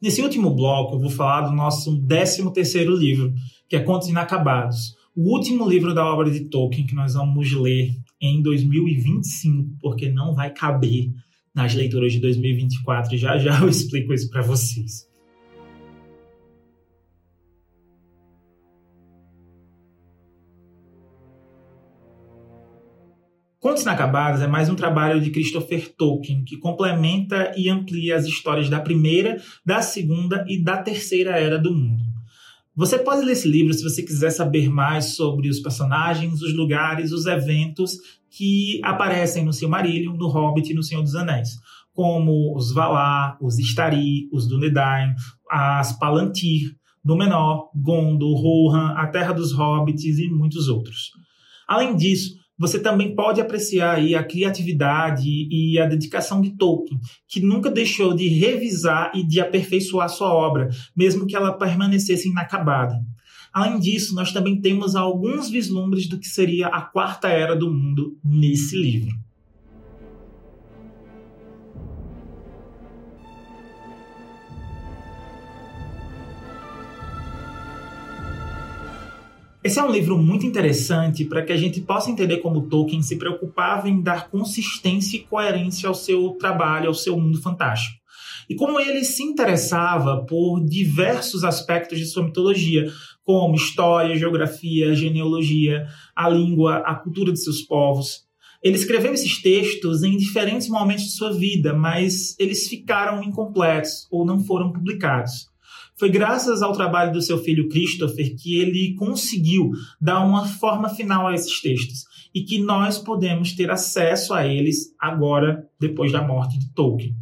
Nesse 0.03 0.21
último 0.21 0.53
bloco, 0.53 0.97
eu 0.97 0.99
vou 0.99 1.11
falar 1.11 1.43
do 1.43 1.55
nosso 1.55 1.97
13 2.09 2.53
terceiro 2.53 2.93
livro, 2.97 3.33
que 3.69 3.77
é 3.77 3.81
Contos 3.81 4.09
Inacabados. 4.09 4.97
O 5.15 5.33
último 5.33 5.69
livro 5.69 5.95
da 5.95 6.05
obra 6.05 6.29
de 6.29 6.41
Tolkien 6.47 6.85
que 6.85 6.95
nós 6.95 7.15
vamos 7.15 7.53
ler 7.53 7.95
em 8.21 8.43
2025, 8.43 9.77
porque 9.81 10.11
não 10.11 10.35
vai 10.35 10.53
caber 10.53 11.09
nas 11.55 11.73
leituras 11.73 12.13
de 12.13 12.19
2024. 12.19 13.17
Já 13.17 13.39
já 13.39 13.61
eu 13.61 13.69
explico 13.69 14.13
isso 14.13 14.29
para 14.29 14.43
vocês. 14.43 15.07
Contos 23.73 23.85
Inacabados 23.85 24.43
é 24.43 24.47
mais 24.47 24.69
um 24.69 24.75
trabalho 24.75 25.19
de 25.19 25.31
Christopher 25.31 25.95
Tolkien, 25.97 26.45
que 26.45 26.59
complementa 26.59 27.55
e 27.57 27.71
amplia 27.71 28.17
as 28.17 28.27
histórias 28.27 28.69
da 28.69 28.79
primeira, 28.79 29.41
da 29.65 29.81
segunda 29.81 30.45
e 30.47 30.63
da 30.63 30.77
terceira 30.77 31.39
era 31.39 31.59
do 31.59 31.75
mundo. 31.75 32.05
Você 32.77 32.99
pode 32.99 33.25
ler 33.25 33.33
esse 33.33 33.49
livro 33.49 33.73
se 33.73 33.83
você 33.83 34.03
quiser 34.03 34.29
saber 34.29 34.69
mais 34.69 35.17
sobre 35.17 35.49
os 35.49 35.59
personagens, 35.59 36.43
os 36.43 36.55
lugares, 36.55 37.13
os 37.13 37.25
eventos 37.25 37.97
que 38.29 38.79
aparecem 38.85 39.43
no 39.43 39.55
Silmarillion, 39.55 40.19
no 40.19 40.29
Hobbit 40.29 40.71
e 40.71 40.75
no 40.75 40.83
Senhor 40.83 41.01
dos 41.01 41.15
Anéis, 41.15 41.59
como 41.95 42.55
os 42.55 42.75
Valar, 42.75 43.39
os 43.41 43.59
Istari, 43.59 44.29
os 44.31 44.47
Dúnedain, 44.47 45.15
as 45.51 45.99
Palantir, 45.99 46.77
Númenor, 47.03 47.71
Gondor, 47.75 48.39
Rohan, 48.39 48.93
a 48.99 49.07
Terra 49.07 49.33
dos 49.33 49.51
Hobbits 49.51 50.19
e 50.19 50.29
muitos 50.29 50.69
outros. 50.69 51.11
Além 51.67 51.97
disso, 51.97 52.42
você 52.63 52.79
também 52.79 53.13
pode 53.13 53.41
apreciar 53.41 53.97
aí 53.97 54.15
a 54.15 54.23
criatividade 54.23 55.29
e 55.29 55.81
a 55.81 55.85
dedicação 55.85 56.41
de 56.41 56.57
Tolkien, 56.57 57.01
que 57.27 57.41
nunca 57.41 57.69
deixou 57.69 58.15
de 58.15 58.29
revisar 58.29 59.11
e 59.17 59.27
de 59.27 59.41
aperfeiçoar 59.41 60.09
sua 60.09 60.33
obra, 60.33 60.69
mesmo 60.97 61.27
que 61.27 61.35
ela 61.35 61.59
permanecesse 61.59 62.29
inacabada. 62.29 62.95
Além 63.53 63.81
disso, 63.81 64.15
nós 64.15 64.33
também 64.33 64.61
temos 64.61 64.95
alguns 64.95 65.51
vislumbres 65.51 66.09
do 66.09 66.21
que 66.21 66.29
seria 66.29 66.69
a 66.69 66.83
quarta 66.83 67.27
era 67.27 67.57
do 67.57 67.69
mundo 67.69 68.17
nesse 68.25 68.81
livro. 68.81 69.13
Esse 79.65 79.79
é 79.79 79.85
um 79.85 79.93
livro 79.93 80.19
muito 80.19 80.45
interessante 80.45 81.25
para 81.25 81.41
que 81.41 81.53
a 81.53 81.57
gente 81.57 81.81
possa 81.81 82.11
entender 82.11 82.39
como 82.39 82.67
Tolkien 82.69 83.01
se 83.01 83.17
preocupava 83.17 83.89
em 83.89 84.03
dar 84.03 84.29
consistência 84.29 85.17
e 85.17 85.21
coerência 85.21 85.89
ao 85.89 85.95
seu 85.95 86.31
trabalho, 86.31 86.89
ao 86.89 86.95
seu 86.95 87.17
mundo 87.17 87.41
fantástico. 87.41 87.97
E 88.51 88.57
como 88.57 88.81
ele 88.81 89.05
se 89.05 89.23
interessava 89.23 90.27
por 90.27 90.61
diversos 90.65 91.45
aspectos 91.45 92.01
de 92.01 92.07
sua 92.07 92.25
mitologia, 92.25 92.91
como 93.23 93.55
história, 93.55 94.17
geografia, 94.17 94.97
genealogia, 94.97 95.87
a 96.17 96.29
língua, 96.29 96.79
a 96.79 96.97
cultura 96.97 97.31
de 97.31 97.41
seus 97.41 97.63
povos. 97.63 98.25
Ele 98.65 98.75
escreveu 98.75 99.15
esses 99.15 99.41
textos 99.41 100.03
em 100.03 100.17
diferentes 100.17 100.69
momentos 100.69 101.05
de 101.05 101.13
sua 101.13 101.33
vida, 101.33 101.73
mas 101.73 102.37
eles 102.37 102.67
ficaram 102.67 103.23
incompletos 103.23 104.09
ou 104.11 104.27
não 104.27 104.41
foram 104.41 104.73
publicados. 104.73 105.52
Foi 105.99 106.11
graças 106.11 106.63
ao 106.63 106.73
trabalho 106.73 107.13
do 107.13 107.23
seu 107.23 107.39
filho 107.39 107.69
Christopher 107.69 108.35
que 108.37 108.57
ele 108.57 108.95
conseguiu 108.95 109.71
dar 110.01 110.25
uma 110.25 110.47
forma 110.47 110.89
final 110.89 111.27
a 111.27 111.35
esses 111.35 111.61
textos 111.61 112.05
e 112.35 112.43
que 112.43 112.59
nós 112.59 112.99
podemos 112.99 113.53
ter 113.53 113.71
acesso 113.71 114.33
a 114.33 114.47
eles 114.47 114.95
agora, 114.99 115.69
depois 115.79 116.11
da 116.11 116.23
morte 116.27 116.59
de 116.59 116.73
Tolkien. 116.73 117.15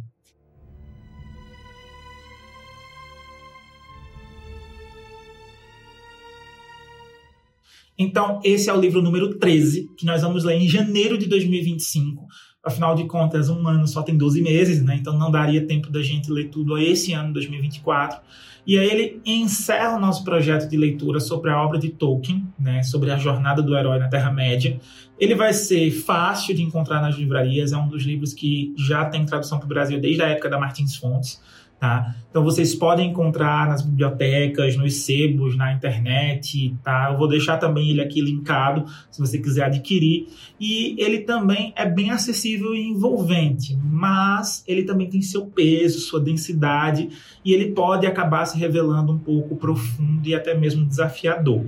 Então, 7.97 8.39
esse 8.43 8.67
é 8.67 8.73
o 8.73 8.79
livro 8.79 8.99
número 8.99 9.37
13, 9.37 9.93
que 9.95 10.07
nós 10.07 10.23
vamos 10.23 10.43
ler 10.43 10.55
em 10.55 10.67
janeiro 10.67 11.19
de 11.19 11.27
2025. 11.27 12.25
Afinal 12.63 12.93
de 12.93 13.05
contas, 13.05 13.49
um 13.49 13.67
ano 13.67 13.87
só 13.87 14.03
tem 14.03 14.15
12 14.15 14.41
meses, 14.41 14.83
né? 14.83 14.95
Então 14.95 15.17
não 15.17 15.31
daria 15.31 15.65
tempo 15.65 15.89
da 15.89 16.01
gente 16.01 16.31
ler 16.31 16.49
tudo 16.49 16.77
esse 16.77 17.11
ano, 17.11 17.33
2024. 17.33 18.21
E 18.65 18.77
aí 18.77 18.87
ele 18.87 19.21
encerra 19.25 19.97
o 19.97 19.99
nosso 19.99 20.23
projeto 20.23 20.69
de 20.69 20.77
leitura 20.77 21.19
sobre 21.19 21.49
a 21.49 21.59
obra 21.59 21.79
de 21.79 21.89
Tolkien, 21.89 22.47
né, 22.59 22.83
sobre 22.83 23.09
a 23.09 23.17
jornada 23.17 23.61
do 23.61 23.75
herói 23.75 23.97
na 23.97 24.07
Terra-média. 24.07 24.79
Ele 25.19 25.33
vai 25.33 25.51
ser 25.53 25.89
fácil 25.89 26.55
de 26.55 26.61
encontrar 26.61 27.01
nas 27.01 27.15
livrarias, 27.15 27.73
é 27.73 27.77
um 27.77 27.87
dos 27.87 28.03
livros 28.03 28.33
que 28.33 28.73
já 28.77 29.05
tem 29.05 29.25
tradução 29.25 29.57
para 29.57 29.65
o 29.65 29.69
Brasil 29.69 29.99
desde 29.99 30.21
a 30.21 30.27
época 30.27 30.49
da 30.49 30.59
Martins 30.59 30.95
Fontes. 30.95 31.41
Tá? 31.81 32.13
Então 32.29 32.43
vocês 32.43 32.75
podem 32.75 33.09
encontrar 33.09 33.67
nas 33.67 33.81
bibliotecas, 33.81 34.77
nos 34.77 34.97
sebos, 34.97 35.57
na 35.57 35.73
internet, 35.73 36.77
tá? 36.83 37.09
Eu 37.11 37.17
vou 37.17 37.27
deixar 37.27 37.57
também 37.57 37.89
ele 37.89 38.01
aqui 38.01 38.21
linkado, 38.21 38.85
se 39.09 39.19
você 39.19 39.39
quiser 39.39 39.65
adquirir. 39.65 40.27
E 40.59 40.95
ele 40.99 41.21
também 41.21 41.73
é 41.75 41.89
bem 41.89 42.11
acessível 42.11 42.75
e 42.75 42.87
envolvente, 42.87 43.75
mas 43.83 44.63
ele 44.67 44.83
também 44.83 45.09
tem 45.09 45.23
seu 45.23 45.47
peso, 45.47 46.01
sua 46.01 46.19
densidade, 46.19 47.09
e 47.43 47.51
ele 47.51 47.71
pode 47.71 48.05
acabar 48.05 48.45
se 48.45 48.59
revelando 48.59 49.11
um 49.11 49.17
pouco 49.17 49.55
profundo 49.55 50.29
e 50.29 50.35
até 50.35 50.53
mesmo 50.53 50.85
desafiador. 50.85 51.65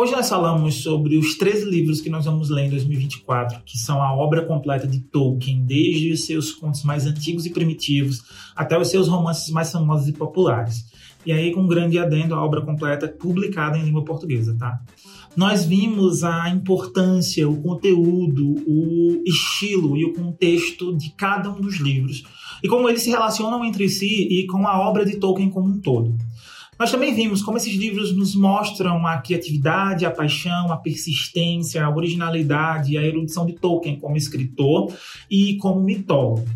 Hoje 0.00 0.12
nós 0.12 0.28
falamos 0.28 0.76
sobre 0.84 1.18
os 1.18 1.36
13 1.36 1.68
livros 1.68 2.00
que 2.00 2.08
nós 2.08 2.24
vamos 2.24 2.50
ler 2.50 2.66
em 2.66 2.70
2024, 2.70 3.60
que 3.66 3.76
são 3.76 4.00
a 4.00 4.14
obra 4.14 4.44
completa 4.44 4.86
de 4.86 5.00
Tolkien, 5.00 5.64
desde 5.66 6.12
os 6.12 6.24
seus 6.24 6.52
contos 6.52 6.84
mais 6.84 7.04
antigos 7.04 7.44
e 7.44 7.50
primitivos 7.50 8.22
até 8.54 8.78
os 8.78 8.90
seus 8.90 9.08
romances 9.08 9.50
mais 9.50 9.72
famosos 9.72 10.06
e 10.06 10.12
populares. 10.12 10.84
E 11.26 11.32
aí, 11.32 11.50
com 11.50 11.62
um 11.62 11.66
grande 11.66 11.98
adendo, 11.98 12.36
a 12.36 12.44
obra 12.44 12.60
completa 12.60 13.08
publicada 13.08 13.76
em 13.76 13.86
língua 13.86 14.04
portuguesa, 14.04 14.56
tá? 14.56 14.78
Nós 15.36 15.64
vimos 15.64 16.22
a 16.22 16.48
importância, 16.48 17.48
o 17.48 17.60
conteúdo, 17.60 18.54
o 18.68 19.20
estilo 19.26 19.96
e 19.96 20.04
o 20.04 20.12
contexto 20.12 20.96
de 20.96 21.10
cada 21.10 21.50
um 21.50 21.60
dos 21.60 21.78
livros 21.80 22.22
e 22.62 22.68
como 22.68 22.88
eles 22.88 23.02
se 23.02 23.10
relacionam 23.10 23.64
entre 23.64 23.88
si 23.88 24.28
e 24.30 24.46
com 24.46 24.66
a 24.66 24.78
obra 24.80 25.04
de 25.04 25.16
Tolkien 25.16 25.50
como 25.50 25.68
um 25.68 25.80
todo. 25.80 26.16
Nós 26.78 26.92
também 26.92 27.12
vimos 27.12 27.42
como 27.42 27.56
esses 27.56 27.74
livros 27.74 28.16
nos 28.16 28.36
mostram 28.36 29.04
a 29.04 29.18
criatividade, 29.18 30.06
a 30.06 30.10
paixão, 30.12 30.72
a 30.72 30.76
persistência, 30.76 31.84
a 31.84 31.90
originalidade 31.90 32.92
e 32.92 32.98
a 32.98 33.02
erudição 33.02 33.44
de 33.44 33.54
Tolkien 33.54 33.98
como 33.98 34.16
escritor 34.16 34.94
e 35.28 35.56
como 35.56 35.80
mitólogo. 35.80 36.46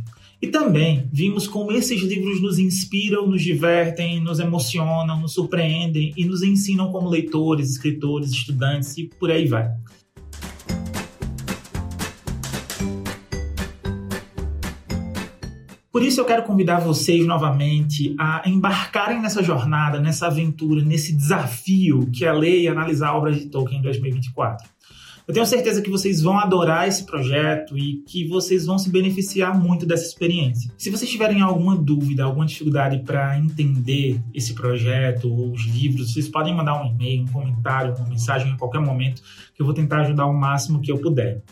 E 0.40 0.46
também 0.46 1.08
vimos 1.12 1.48
como 1.48 1.72
esses 1.72 2.02
livros 2.02 2.40
nos 2.40 2.58
inspiram, 2.58 3.26
nos 3.26 3.42
divertem, 3.42 4.20
nos 4.20 4.38
emocionam, 4.38 5.20
nos 5.20 5.35
surpreendem 5.35 6.12
e 6.16 6.24
nos 6.24 6.42
ensinam 6.42 6.92
como 6.92 7.08
leitores, 7.08 7.70
escritores, 7.70 8.30
estudantes 8.30 8.96
e 8.98 9.04
por 9.04 9.30
aí 9.30 9.46
vai. 9.46 9.70
Por 16.02 16.08
isso 16.08 16.20
eu 16.20 16.24
quero 16.24 16.42
convidar 16.42 16.80
vocês 16.80 17.24
novamente 17.24 18.12
a 18.18 18.42
embarcarem 18.44 19.22
nessa 19.22 19.40
jornada, 19.40 20.00
nessa 20.00 20.26
aventura, 20.26 20.82
nesse 20.82 21.12
desafio 21.12 22.10
que 22.10 22.24
é 22.24 22.32
ler 22.32 22.62
e 22.62 22.66
analisar 22.66 23.10
a 23.10 23.16
obra 23.16 23.30
de 23.30 23.46
Tolkien 23.46 23.78
em 23.78 23.82
2024. 23.84 24.68
Eu 25.28 25.32
tenho 25.32 25.46
certeza 25.46 25.80
que 25.80 25.88
vocês 25.88 26.20
vão 26.20 26.36
adorar 26.36 26.88
esse 26.88 27.06
projeto 27.06 27.78
e 27.78 28.02
que 28.04 28.26
vocês 28.26 28.66
vão 28.66 28.80
se 28.80 28.90
beneficiar 28.90 29.56
muito 29.56 29.86
dessa 29.86 30.04
experiência. 30.04 30.72
Se 30.76 30.90
vocês 30.90 31.08
tiverem 31.08 31.40
alguma 31.40 31.76
dúvida, 31.76 32.24
alguma 32.24 32.46
dificuldade 32.46 32.98
para 33.04 33.38
entender 33.38 34.20
esse 34.34 34.54
projeto 34.54 35.32
ou 35.32 35.52
os 35.52 35.64
livros, 35.66 36.12
vocês 36.12 36.28
podem 36.28 36.52
mandar 36.52 36.82
um 36.82 36.90
e-mail, 36.90 37.22
um 37.22 37.28
comentário, 37.28 37.94
uma 37.94 38.08
mensagem 38.08 38.50
a 38.50 38.56
qualquer 38.56 38.80
momento 38.80 39.22
que 39.54 39.62
eu 39.62 39.66
vou 39.66 39.72
tentar 39.72 40.00
ajudar 40.00 40.26
o 40.26 40.34
máximo 40.34 40.80
que 40.80 40.90
eu 40.90 40.98
puder. 40.98 41.44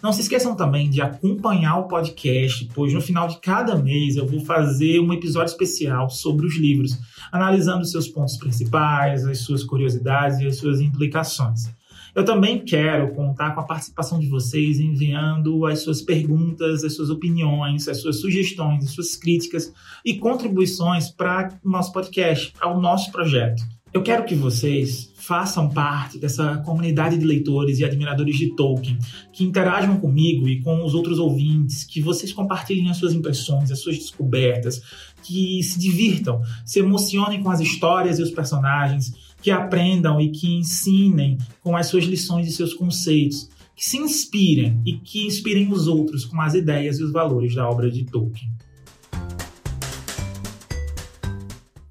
Não 0.00 0.12
se 0.12 0.20
esqueçam 0.20 0.54
também 0.54 0.88
de 0.88 1.02
acompanhar 1.02 1.78
o 1.78 1.88
podcast, 1.88 2.68
pois 2.72 2.94
no 2.94 3.00
final 3.00 3.26
de 3.26 3.40
cada 3.40 3.74
mês 3.74 4.16
eu 4.16 4.26
vou 4.26 4.40
fazer 4.40 5.00
um 5.00 5.12
episódio 5.12 5.50
especial 5.50 6.08
sobre 6.08 6.46
os 6.46 6.56
livros, 6.56 6.96
analisando 7.32 7.84
seus 7.84 8.06
pontos 8.06 8.36
principais, 8.36 9.26
as 9.26 9.40
suas 9.40 9.64
curiosidades 9.64 10.38
e 10.38 10.46
as 10.46 10.56
suas 10.56 10.80
implicações. 10.80 11.68
Eu 12.14 12.24
também 12.24 12.64
quero 12.64 13.12
contar 13.12 13.54
com 13.54 13.60
a 13.60 13.64
participação 13.64 14.20
de 14.20 14.28
vocês 14.28 14.78
enviando 14.78 15.66
as 15.66 15.80
suas 15.80 16.00
perguntas, 16.00 16.84
as 16.84 16.94
suas 16.94 17.10
opiniões, 17.10 17.88
as 17.88 18.00
suas 18.00 18.20
sugestões, 18.20 18.84
as 18.84 18.90
suas 18.90 19.16
críticas 19.16 19.72
e 20.04 20.14
contribuições 20.14 21.10
para 21.10 21.58
o 21.64 21.68
nosso 21.68 21.92
podcast, 21.92 22.52
ao 22.60 22.80
nosso 22.80 23.10
projeto. 23.10 23.62
Eu 23.98 24.02
quero 24.04 24.24
que 24.24 24.34
vocês 24.36 25.12
façam 25.16 25.68
parte 25.68 26.20
dessa 26.20 26.58
comunidade 26.58 27.18
de 27.18 27.24
leitores 27.24 27.80
e 27.80 27.84
admiradores 27.84 28.36
de 28.36 28.54
Tolkien, 28.54 28.96
que 29.32 29.42
interajam 29.42 29.98
comigo 29.98 30.48
e 30.48 30.62
com 30.62 30.84
os 30.84 30.94
outros 30.94 31.18
ouvintes, 31.18 31.82
que 31.82 32.00
vocês 32.00 32.32
compartilhem 32.32 32.88
as 32.90 32.96
suas 32.96 33.12
impressões, 33.12 33.72
as 33.72 33.80
suas 33.80 33.98
descobertas, 33.98 34.80
que 35.20 35.60
se 35.64 35.80
divirtam, 35.80 36.40
se 36.64 36.78
emocionem 36.78 37.42
com 37.42 37.50
as 37.50 37.58
histórias 37.58 38.20
e 38.20 38.22
os 38.22 38.30
personagens, 38.30 39.12
que 39.42 39.50
aprendam 39.50 40.20
e 40.20 40.30
que 40.30 40.54
ensinem 40.54 41.36
com 41.60 41.76
as 41.76 41.88
suas 41.88 42.04
lições 42.04 42.46
e 42.46 42.52
seus 42.52 42.74
conceitos, 42.74 43.50
que 43.74 43.84
se 43.84 43.96
inspirem 43.96 44.80
e 44.86 44.92
que 44.92 45.26
inspirem 45.26 45.72
os 45.72 45.88
outros 45.88 46.24
com 46.24 46.40
as 46.40 46.54
ideias 46.54 47.00
e 47.00 47.02
os 47.02 47.10
valores 47.10 47.52
da 47.52 47.68
obra 47.68 47.90
de 47.90 48.04
Tolkien. 48.04 48.48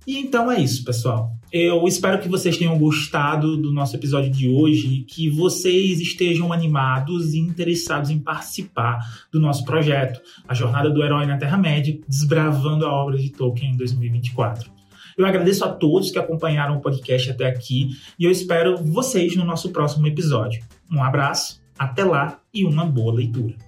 E 0.07 0.17
então 0.17 0.49
é 0.49 0.61
isso, 0.61 0.85
pessoal. 0.85 1.36
Eu 1.51 1.87
espero 1.87 2.19
que 2.19 2.27
vocês 2.27 2.57
tenham 2.57 2.77
gostado 2.77 3.55
do 3.55 3.71
nosso 3.71 3.95
episódio 3.95 4.29
de 4.29 4.49
hoje, 4.49 5.05
que 5.07 5.29
vocês 5.29 6.01
estejam 6.01 6.51
animados 6.51 7.33
e 7.33 7.39
interessados 7.39 8.09
em 8.09 8.19
participar 8.19 8.99
do 9.31 9.39
nosso 9.39 9.63
projeto, 9.63 10.19
a 10.45 10.53
Jornada 10.53 10.89
do 10.89 11.01
Herói 11.01 11.25
na 11.25 11.37
Terra-média, 11.37 11.97
desbravando 12.05 12.85
a 12.85 12.91
obra 12.91 13.17
de 13.17 13.29
Tolkien 13.29 13.71
em 13.71 13.77
2024. 13.77 14.69
Eu 15.17 15.25
agradeço 15.25 15.63
a 15.63 15.69
todos 15.69 16.11
que 16.11 16.19
acompanharam 16.19 16.77
o 16.77 16.81
podcast 16.81 17.31
até 17.31 17.47
aqui 17.47 17.91
e 18.19 18.25
eu 18.25 18.31
espero 18.31 18.77
vocês 18.77 19.33
no 19.37 19.45
nosso 19.45 19.71
próximo 19.71 20.05
episódio. 20.05 20.61
Um 20.91 21.01
abraço, 21.01 21.61
até 21.79 22.03
lá 22.03 22.41
e 22.53 22.65
uma 22.65 22.85
boa 22.85 23.13
leitura. 23.13 23.66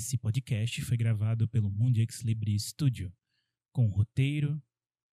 Esse 0.00 0.16
podcast 0.16 0.80
foi 0.80 0.96
gravado 0.96 1.46
pelo 1.46 1.70
Mundi 1.70 2.00
Ex 2.00 2.22
Libri 2.22 2.58
Studio, 2.58 3.12
com 3.70 3.86
roteiro, 3.86 4.58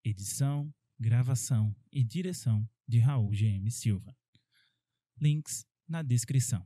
edição, 0.05 0.73
gravação 0.97 1.75
e 1.93 2.05
direção 2.05 2.65
de 2.87 3.01
Raul 3.01 3.31
GM 3.31 3.69
Silva. 3.69 4.17
Links 5.21 5.67
na 5.89 6.03
descrição. 6.05 6.65